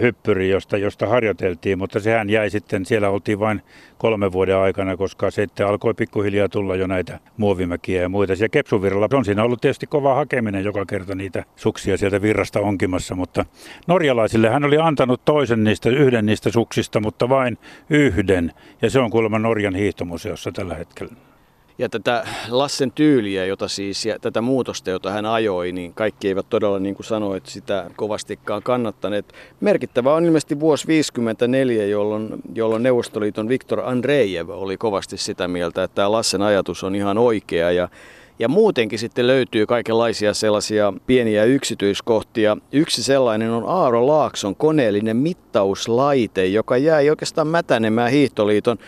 hyppyri, 0.00 0.50
josta, 0.50 0.76
josta 0.76 1.06
harjoiteltiin, 1.06 1.78
mutta 1.78 2.00
sehän 2.00 2.30
jäi 2.30 2.50
sitten, 2.50 2.86
siellä 2.86 3.10
oltiin 3.10 3.40
vain 3.40 3.62
kolme 3.98 4.32
vuoden 4.32 4.56
aikana, 4.56 4.96
koska 4.96 5.30
sitten 5.30 5.66
alkoi 5.66 5.94
pikkuhiljaa 5.94 6.48
tulla 6.48 6.76
jo 6.76 6.86
näitä 6.86 7.20
muovimäkiä 7.36 8.02
ja 8.02 8.08
muita. 8.08 8.32
Ja 8.32 8.48
Kepsuvirralla 8.48 9.08
on 9.12 9.24
siinä 9.24 9.44
ollut 9.44 9.60
tietysti 9.60 9.86
kova 9.86 10.14
hakeminen 10.14 10.64
joka 10.64 10.86
kerta 10.86 11.14
niitä 11.14 11.44
suksia 11.56 11.96
sieltä 11.96 12.22
virrasta 12.22 12.60
onkimassa, 12.60 13.14
mutta 13.14 13.44
norjalaisille 13.86 14.48
hän 14.48 14.64
oli 14.64 14.78
antanut 14.78 15.24
toisen 15.24 15.64
niistä, 15.64 15.90
yhden 15.90 16.26
niistä 16.26 16.50
suksista, 16.50 17.00
mutta 17.00 17.28
vain 17.28 17.58
yhden, 17.90 18.52
ja 18.82 18.90
se 18.90 18.98
on 19.00 19.10
kuulemma 19.10 19.38
Norjan 19.38 19.74
hiihtomuseossa 19.74 20.52
tällä 20.52 20.74
hetkellä. 20.74 21.12
Ja 21.78 21.88
tätä 21.88 22.26
Lassen 22.48 22.92
tyyliä, 22.92 23.44
jota 23.44 23.68
siis, 23.68 24.06
ja 24.06 24.18
tätä 24.18 24.40
muutosta, 24.40 24.90
jota 24.90 25.10
hän 25.10 25.26
ajoi, 25.26 25.72
niin 25.72 25.94
kaikki 25.94 26.28
eivät 26.28 26.46
todella, 26.50 26.78
niin 26.78 26.94
kuin 26.94 27.06
sanoit, 27.06 27.46
sitä 27.46 27.90
kovastikaan 27.96 28.62
kannattaneet. 28.62 29.34
Merkittävä 29.60 30.14
on 30.14 30.24
ilmeisesti 30.24 30.60
vuosi 30.60 30.86
1954, 30.86 31.86
jolloin, 31.86 32.28
jolloin 32.54 32.82
Neuvostoliiton 32.82 33.48
Viktor 33.48 33.80
Andreev 33.84 34.48
oli 34.48 34.76
kovasti 34.76 35.16
sitä 35.16 35.48
mieltä, 35.48 35.82
että 35.82 35.94
tämä 35.94 36.12
Lassen 36.12 36.42
ajatus 36.42 36.84
on 36.84 36.94
ihan 36.94 37.18
oikea. 37.18 37.70
Ja, 37.70 37.88
ja 38.38 38.48
muutenkin 38.48 38.98
sitten 38.98 39.26
löytyy 39.26 39.66
kaikenlaisia 39.66 40.34
sellaisia 40.34 40.92
pieniä 41.06 41.44
yksityiskohtia. 41.44 42.56
Yksi 42.72 43.02
sellainen 43.02 43.50
on 43.50 43.64
Aaro 43.66 44.06
Laakson 44.06 44.56
koneellinen 44.56 45.16
mittauslaite, 45.16 46.46
joka 46.46 46.76
jäi 46.76 47.10
oikeastaan 47.10 47.46
mätänemään 47.46 48.10
Hiihtoliiton 48.10 48.78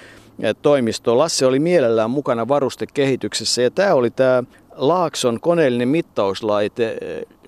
toimisto. 0.62 1.18
Lasse 1.18 1.46
oli 1.46 1.58
mielellään 1.58 2.10
mukana 2.10 2.48
varustekehityksessä 2.48 3.62
ja 3.62 3.70
tämä 3.70 3.94
oli 3.94 4.10
tämä 4.10 4.42
Laakson 4.76 5.40
koneellinen 5.40 5.88
mittauslaite 5.88 6.98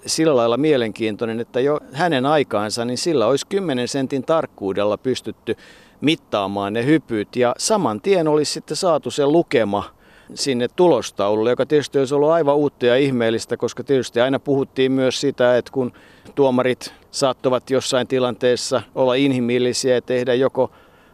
sillä 0.06 0.36
lailla 0.36 0.56
mielenkiintoinen, 0.56 1.40
että 1.40 1.60
jo 1.60 1.80
hänen 1.92 2.26
aikaansa 2.26 2.84
niin 2.84 2.98
sillä 2.98 3.26
olisi 3.26 3.46
10 3.46 3.88
sentin 3.88 4.22
tarkkuudella 4.22 4.98
pystytty 4.98 5.56
mittaamaan 6.00 6.72
ne 6.72 6.84
hypyt 6.84 7.36
ja 7.36 7.54
saman 7.58 8.00
tien 8.00 8.28
olisi 8.28 8.52
sitten 8.52 8.76
saatu 8.76 9.10
se 9.10 9.26
lukema 9.26 9.84
sinne 10.34 10.68
tulostaululle, 10.76 11.50
joka 11.50 11.66
tietysti 11.66 11.98
olisi 11.98 12.14
ollut 12.14 12.30
aivan 12.30 12.56
uutta 12.56 12.86
ja 12.86 12.96
ihmeellistä, 12.96 13.56
koska 13.56 13.84
tietysti 13.84 14.20
aina 14.20 14.38
puhuttiin 14.38 14.92
myös 14.92 15.20
sitä, 15.20 15.56
että 15.56 15.72
kun 15.72 15.92
tuomarit 16.34 16.94
saattavat 17.10 17.70
jossain 17.70 18.06
tilanteessa 18.06 18.82
olla 18.94 19.14
inhimillisiä 19.14 19.94
ja 19.94 20.02
tehdä 20.02 20.34
joko 20.34 20.70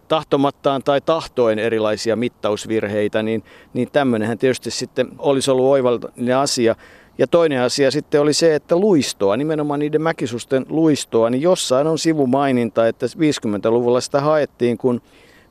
tahtomattaan 0.08 0.82
tai 0.82 1.00
tahtoen 1.00 1.58
erilaisia 1.58 2.16
mittausvirheitä, 2.16 3.22
niin, 3.22 3.44
niin 3.74 3.88
tämmöinenhän 3.92 4.38
tietysti 4.38 4.70
sitten 4.70 5.08
olisi 5.18 5.50
ollut 5.50 5.66
oivallinen 5.66 6.36
asia. 6.36 6.74
Ja 7.18 7.26
toinen 7.26 7.62
asia 7.62 7.90
sitten 7.90 8.20
oli 8.20 8.32
se, 8.32 8.54
että 8.54 8.76
luistoa, 8.76 9.36
nimenomaan 9.36 9.80
niiden 9.80 10.02
mäkisusten 10.02 10.66
luistoa, 10.68 11.30
niin 11.30 11.42
jossain 11.42 11.86
on 11.86 11.98
sivumaininta, 11.98 12.88
että 12.88 13.06
50-luvulla 13.06 14.00
sitä 14.00 14.20
haettiin, 14.20 14.78
kun 14.78 15.00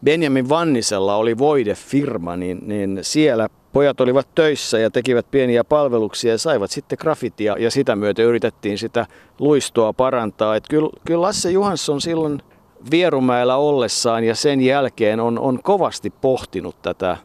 Benjamin 0.03 0.49
Vannisella 0.49 1.15
oli 1.15 1.37
Voide-firma, 1.37 2.35
niin, 2.35 2.59
niin 2.65 2.99
siellä 3.01 3.49
pojat 3.73 4.01
olivat 4.01 4.27
töissä 4.35 4.79
ja 4.79 4.91
tekivät 4.91 5.31
pieniä 5.31 5.63
palveluksia 5.63 6.31
ja 6.31 6.37
saivat 6.37 6.71
sitten 6.71 6.97
grafitia 7.01 7.55
ja 7.59 7.71
sitä 7.71 7.95
myöten 7.95 8.25
yritettiin 8.25 8.77
sitä 8.77 9.05
luistoa 9.39 9.93
parantaa. 9.93 10.55
Että 10.55 10.69
kyllä, 10.69 10.89
kyllä 11.07 11.21
Lasse 11.21 11.51
Johansson 11.51 12.01
silloin 12.01 12.41
Vierumäellä 12.91 13.55
ollessaan 13.55 14.23
ja 14.23 14.35
sen 14.35 14.61
jälkeen 14.61 15.19
on, 15.19 15.39
on 15.39 15.59
kovasti 15.63 16.09
pohtinut 16.21 16.81
tätä, 16.81 17.17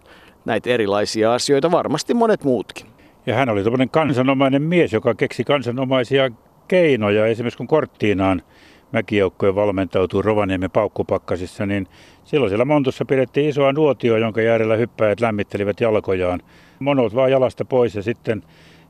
näitä 0.44 0.70
erilaisia 0.70 1.34
asioita, 1.34 1.70
varmasti 1.70 2.14
monet 2.14 2.44
muutkin. 2.44 2.86
Ja 3.26 3.34
hän 3.34 3.48
oli 3.48 3.62
tämmöinen 3.64 3.90
kansanomainen 3.90 4.62
mies, 4.62 4.92
joka 4.92 5.14
keksi 5.14 5.44
kansanomaisia 5.44 6.30
keinoja. 6.68 7.26
Esimerkiksi 7.26 7.58
kun 7.58 7.66
Korttiinaan 7.66 8.42
mäkijoukkojen 8.92 9.54
valmentautuu 9.54 10.22
Rovaniemen 10.22 10.70
paukkupakkasissa, 10.70 11.66
niin 11.66 11.86
silloin 12.24 12.50
siellä 12.50 12.64
Montussa 12.64 13.04
pidettiin 13.04 13.48
isoa 13.48 13.72
nuotioa, 13.72 14.18
jonka 14.18 14.42
jäärellä 14.42 14.76
hyppäjät 14.76 15.20
lämmittelivät 15.20 15.80
jalkojaan. 15.80 16.40
Monot 16.78 17.14
vaan 17.14 17.30
jalasta 17.30 17.64
pois 17.64 17.94
ja 17.94 18.02
sitten 18.02 18.42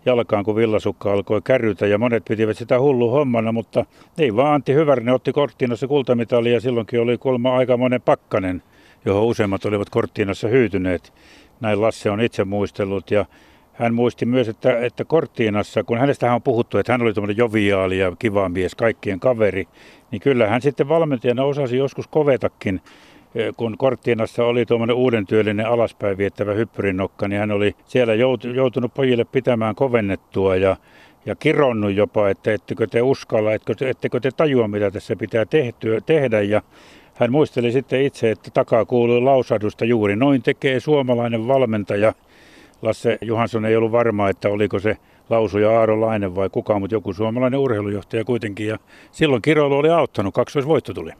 jalkaan, 0.06 0.44
kun 0.44 0.56
villasukka 0.56 1.12
alkoi 1.12 1.40
kärrytä 1.44 1.86
ja 1.86 1.98
monet 1.98 2.24
pitivät 2.24 2.56
sitä 2.56 2.80
hullu 2.80 3.10
hommana, 3.10 3.52
mutta 3.52 3.84
ei 4.18 4.36
vaan 4.36 4.54
Antti 4.54 4.74
Hyvärinen 4.74 5.14
otti 5.14 5.32
Korttiinassa 5.32 5.86
kultamitalia 5.86 6.52
ja 6.52 6.60
silloinkin 6.60 7.00
oli 7.00 7.18
kolma 7.18 7.56
aikamoinen 7.56 8.02
pakkanen, 8.02 8.62
johon 9.04 9.24
useimmat 9.24 9.64
olivat 9.64 9.90
Korttiinassa 9.90 10.48
hyytyneet. 10.48 11.12
Näin 11.60 11.80
Lasse 11.80 12.10
on 12.10 12.20
itse 12.20 12.44
muistellut 12.44 13.10
ja 13.10 13.26
hän 13.72 13.94
muisti 13.94 14.26
myös, 14.26 14.48
että, 14.48 14.78
että 14.78 15.04
Korttiinassa, 15.04 15.84
kun 15.84 15.98
hänestä 15.98 16.34
on 16.34 16.42
puhuttu, 16.42 16.78
että 16.78 16.92
hän 16.92 17.02
oli 17.02 17.14
tämmöinen 17.14 17.36
joviaali 17.36 17.98
ja 17.98 18.12
kiva 18.18 18.48
mies, 18.48 18.74
kaikkien 18.74 19.20
kaveri, 19.20 19.68
niin 20.10 20.20
kyllä 20.20 20.46
hän 20.46 20.62
sitten 20.62 20.88
valmentajana 20.88 21.44
osasi 21.44 21.76
joskus 21.76 22.06
kovetakin 22.06 22.80
kun 23.56 23.78
Korttiinassa 23.78 24.44
oli 24.44 24.66
tuommoinen 24.66 24.96
uuden 24.96 25.26
työllinen 25.26 25.66
alaspäin 25.66 26.18
viettävä 26.18 26.52
hyppyrinnokka, 26.52 27.28
niin 27.28 27.40
hän 27.40 27.50
oli 27.50 27.74
siellä 27.86 28.14
joutunut 28.54 28.94
pojille 28.94 29.24
pitämään 29.24 29.74
kovennettua 29.74 30.56
ja, 30.56 30.76
ja 31.26 31.34
kironnut 31.36 31.94
jopa, 31.94 32.28
että 32.28 32.52
ettekö 32.52 32.86
te 32.86 33.02
uskalla, 33.02 33.52
ettekö, 33.52 33.88
ettekö 33.88 34.20
te 34.20 34.30
tajua, 34.30 34.68
mitä 34.68 34.90
tässä 34.90 35.16
pitää 35.16 35.44
tehtyä, 35.44 36.00
tehdä. 36.00 36.40
Ja 36.40 36.62
hän 37.14 37.32
muisteli 37.32 37.72
sitten 37.72 38.02
itse, 38.02 38.30
että 38.30 38.50
takaa 38.54 38.84
kuului 38.84 39.20
lausadusta 39.20 39.84
juuri, 39.84 40.16
noin 40.16 40.42
tekee 40.42 40.80
suomalainen 40.80 41.48
valmentaja. 41.48 42.12
Lasse 42.82 43.18
Johansson 43.20 43.64
ei 43.64 43.76
ollut 43.76 43.92
varma, 43.92 44.28
että 44.28 44.48
oliko 44.48 44.78
se 44.78 44.96
lausuja 45.30 45.70
Aaro 45.70 46.00
Lainen 46.00 46.36
vai 46.36 46.48
kuka, 46.50 46.78
mutta 46.78 46.94
joku 46.94 47.12
suomalainen 47.12 47.60
urheilujohtaja 47.60 48.24
kuitenkin. 48.24 48.66
Ja 48.66 48.78
silloin 49.12 49.42
kiroilu 49.42 49.76
oli 49.76 49.90
auttanut, 49.90 50.34
kaksoisvoitto 50.34 50.94
tuli. 50.94 51.12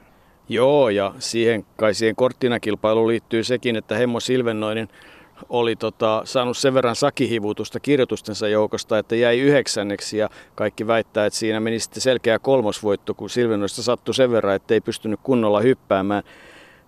Joo, 0.50 0.88
ja 0.88 1.14
siihen, 1.18 1.64
kai 1.76 1.94
siihen 1.94 2.16
korttinakilpailuun 2.16 3.08
liittyy 3.08 3.44
sekin, 3.44 3.76
että 3.76 3.96
Hemmo 3.96 4.20
Silvennoinen 4.20 4.88
oli 5.48 5.76
tota, 5.76 6.22
saanut 6.24 6.56
sen 6.56 6.74
verran 6.74 6.96
sakihivutusta 6.96 7.80
kirjoitustensa 7.80 8.48
joukosta, 8.48 8.98
että 8.98 9.16
jäi 9.16 9.40
yhdeksänneksi 9.40 10.18
ja 10.18 10.28
kaikki 10.54 10.86
väittää, 10.86 11.26
että 11.26 11.38
siinä 11.38 11.60
meni 11.60 11.80
sitten 11.80 12.00
selkeä 12.00 12.38
kolmosvoitto, 12.38 13.14
kun 13.14 13.30
Silvennoista 13.30 13.82
sattui 13.82 14.14
sen 14.14 14.30
verran, 14.30 14.54
että 14.54 14.74
ei 14.74 14.80
pystynyt 14.80 15.20
kunnolla 15.22 15.60
hyppäämään. 15.60 16.22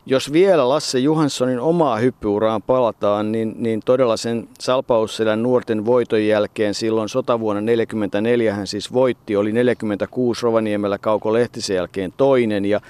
Jos 0.07 0.33
vielä 0.33 0.69
Lasse 0.69 0.99
Johanssonin 0.99 1.61
omaa 1.61 1.97
hyppyuraan 1.97 2.63
palataan, 2.63 3.33
niin, 3.33 3.55
niin 3.59 3.81
todella 3.85 4.17
sen 4.17 4.49
Salpausselän 4.61 5.43
nuorten 5.43 5.87
voiton 5.87 6.27
jälkeen 6.27 6.75
silloin 6.75 7.09
sotavuonna 7.09 7.61
1944 7.61 8.55
hän 8.55 8.67
siis 8.67 8.93
voitti, 8.93 9.37
oli 9.37 9.53
46 9.53 10.43
Rovaniemellä 10.43 10.99
Kauko 10.99 11.33
Lehtisen 11.33 11.77
jälkeen 11.77 12.13
toinen 12.17 12.65
ja 12.65 12.81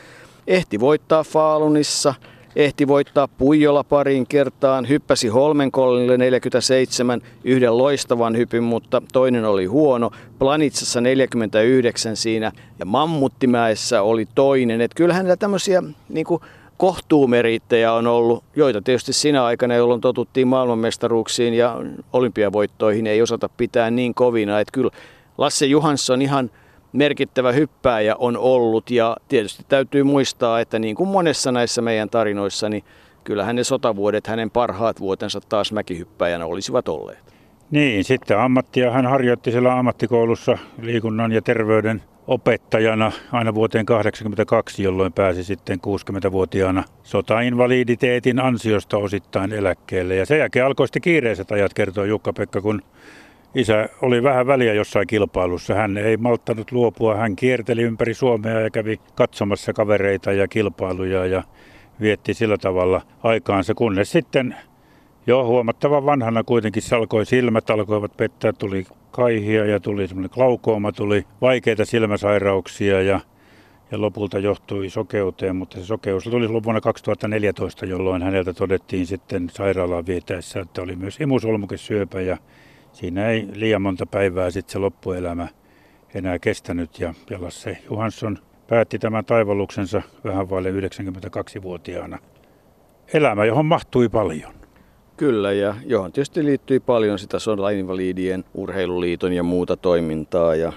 Ehti 0.47 0.81
voittaa 0.81 1.25
Faalunissa, 1.25 2.15
ehti 2.57 2.89
voittaa 2.89 3.29
Puijola 3.29 3.85
pariin 3.85 4.27
kertaan, 4.27 4.89
hyppäsi 4.89 5.29
Holmenkollille 5.29 6.17
47 6.19 7.21
yhden 7.45 7.79
loistavan 7.79 8.37
hypyn, 8.37 8.63
mutta 8.63 9.03
toinen 9.13 9.45
oli 9.45 9.65
huono. 9.65 10.11
Planitsassa 10.39 11.01
49 11.01 12.17
siinä 12.17 12.53
ja 12.79 12.87
Mammuttimäessä 12.87 14.03
oli 14.03 14.27
toinen. 14.35 14.81
Et 14.81 14.95
kyllähän 14.95 15.19
hänellä 15.19 15.37
tämmöisiä 15.37 15.83
niin 16.09 16.27
kohtuumerittejä 16.77 17.93
on 17.93 18.07
ollut, 18.07 18.45
joita 18.57 18.83
tietysti 18.83 19.13
sinä 19.13 19.45
aikana, 19.45 19.75
jolloin 19.75 20.01
totuttiin 20.01 20.49
maailmanmestaruuksiin 20.49 21.55
ja 21.55 21.77
olympiavoittoihin, 22.13 23.07
ei 23.07 23.23
osata 23.23 23.49
pitää 23.49 23.91
niin 23.91 24.15
kovina. 24.15 24.61
Että 24.61 24.73
kyllä 24.73 24.91
Lasse 25.39 25.67
Johansson 25.67 26.23
ihan– 26.23 26.51
merkittävä 26.93 27.53
hyppääjä 27.53 28.17
on 28.17 28.37
ollut 28.37 28.91
ja 28.91 29.17
tietysti 29.29 29.65
täytyy 29.69 30.03
muistaa, 30.03 30.61
että 30.61 30.79
niin 30.79 30.97
kuin 30.97 31.09
monessa 31.09 31.53
näissä 31.53 31.83
meidän 31.83 32.11
tarinoissa, 32.11 32.69
niin 32.69 32.85
kyllähän 33.25 33.57
ne 33.57 33.65
sotavuodet, 33.65 34.27
hänen 34.27 34.51
parhaat 34.51 35.01
vuotensa 35.01 35.41
taas 35.49 35.73
mäkihyppäjänä 35.73 36.47
olisivat 36.47 36.89
olleet. 36.89 37.33
Niin, 37.71 38.05
sitten 38.05 38.39
ammattia 38.39 38.91
hän 38.91 39.07
harjoitti 39.07 39.51
siellä 39.51 39.79
ammattikoulussa 39.79 40.59
liikunnan 40.83 41.33
ja 41.33 41.43
terveyden 41.43 42.03
opettajana 42.27 43.13
aina 43.33 43.55
vuoteen 43.55 43.87
1982, 43.87 44.83
jolloin 44.83 45.13
pääsi 45.13 45.45
sitten 45.45 45.79
60-vuotiaana 45.87 46.85
sotainvaliditeetin 47.03 48.41
ansiosta 48.41 48.97
osittain 48.97 49.53
eläkkeelle. 49.53 50.17
Ja 50.17 50.27
sen 50.27 50.39
jälkeen 50.39 50.67
alkoi 50.67 50.87
sitten 50.87 51.03
kiireiset 51.03 51.53
ajat, 51.53 51.75
kertoo 51.75 52.05
Jukka-Pekka, 52.05 52.61
kun 52.61 52.83
Isä 53.55 53.89
oli 54.03 54.23
vähän 54.23 54.47
väliä 54.47 54.75
jossain 54.75 55.07
kilpailussa. 55.07 55.75
Hän 55.75 55.97
ei 55.97 56.17
malttanut 56.17 56.73
luopua. 56.73 57.17
Hän 57.17 57.37
kierteli 57.37 57.83
ympäri 57.83 58.15
Suomea 58.15 58.61
ja 58.61 58.71
kävi 58.71 59.01
katsomassa 59.15 59.73
kavereita 59.73 60.33
ja 60.33 60.49
kilpailuja 60.49 61.27
ja 61.27 61.43
vietti 62.01 62.35
sillä 62.35 62.59
tavalla 62.59 63.03
aikaansa, 63.23 63.75
kunnes 63.75 64.13
sitten 64.13 64.57
jo 65.27 65.47
huomattavan 65.47 66.07
vanhana 66.07 66.45
kuitenkin 66.45 66.83
alkoi 66.97 67.27
silmät, 67.27 67.71
alkoivat 67.71 68.17
pettää, 68.17 68.53
tuli 68.53 68.87
kaihia 69.11 69.65
ja 69.65 69.81
tuli 69.81 70.09
semmoinen 70.09 70.31
glaukooma, 70.35 70.93
tuli 70.93 71.27
vaikeita 71.41 71.85
silmäsairauksia 71.85 73.03
ja, 73.03 73.21
ja 73.91 74.01
lopulta 74.01 74.39
johtui 74.39 74.91
sokeuteen, 74.91 75.57
mutta 75.57 75.79
se 75.79 75.85
sokeus 75.85 76.25
tuli 76.25 76.49
vuonna 76.49 76.81
2014, 76.81 77.87
jolloin 77.87 78.23
häneltä 78.23 78.53
todettiin 78.53 79.07
sitten 79.07 79.51
sairaalaan 79.51 80.07
vietäessä, 80.07 80.61
että 80.61 80.83
oli 80.83 80.97
myös 80.97 81.21
imusolmukesyöpä 81.21 82.21
ja 82.21 82.37
siinä 82.93 83.29
ei 83.29 83.49
liian 83.53 83.83
monta 83.83 84.07
päivää 84.07 84.51
sitten 84.51 84.73
se 84.73 84.79
loppuelämä 84.79 85.49
enää 86.15 86.39
kestänyt 86.39 87.01
ja 87.01 87.15
se 87.49 87.79
Johansson 87.91 88.39
päätti 88.69 88.99
tämän 88.99 89.25
taivalluksensa 89.25 90.03
vähän 90.25 90.51
vaille 90.51 90.71
92-vuotiaana. 90.71 92.19
Elämä, 93.15 93.45
johon 93.45 93.67
mahtui 93.67 94.09
paljon. 94.09 94.53
Kyllä, 95.17 95.53
ja 95.53 95.75
johon 95.87 96.13
tietysti 96.13 96.45
liittyi 96.45 96.81
paljon 96.81 97.19
sitä 97.19 97.39
Sodainvalidien 97.39 98.45
urheiluliiton 98.55 99.33
ja 99.33 99.43
muuta 99.43 99.77
toimintaa. 99.77 100.55
Ja 100.55 100.73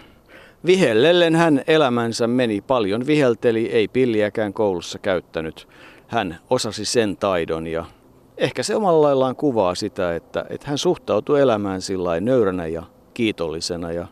vihellellen 0.66 1.36
hän 1.36 1.62
elämänsä 1.68 2.28
meni 2.28 2.62
paljon, 2.62 3.08
vihelteli, 3.08 3.66
ei 3.72 3.88
pilliäkään 3.88 4.54
koulussa 4.54 5.00
käyttänyt. 5.00 5.68
Hän 6.08 6.38
osasi 6.50 6.86
sen 6.86 7.18
taidon 7.18 7.68
ja 7.68 7.86
ehkä 8.38 8.64
se 8.64 8.76
omalla 8.76 9.02
laillaan 9.02 9.36
kuvaa 9.36 9.76
sitä, 9.76 10.16
että, 10.16 10.46
että 10.50 10.68
hän 10.68 10.78
suhtautuu 10.78 11.36
elämään 11.36 11.82
sillä 11.82 12.20
nöyränä 12.20 12.68
ja 12.68 12.84
kiitollisena 13.14 13.92
ja 13.92 14.08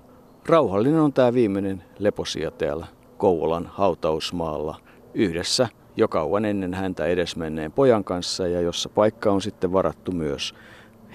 rauhallinen 0.46 1.00
on 1.00 1.14
tämä 1.14 1.34
viimeinen 1.34 1.84
leposia 2.00 2.52
täällä 2.52 2.88
Kouvolan 3.18 3.70
hautausmaalla 3.74 4.80
yhdessä 5.14 5.68
jo 5.96 6.08
kauan 6.08 6.46
ennen 6.46 6.74
häntä 6.74 7.06
edesmenneen 7.06 7.72
pojan 7.72 8.04
kanssa 8.04 8.48
ja 8.48 8.62
jossa 8.62 8.90
paikka 8.90 9.32
on 9.32 9.42
sitten 9.42 9.74
varattu 9.74 10.12
myös 10.12 10.56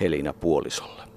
Helina 0.00 0.32
puolisolle. 0.32 1.07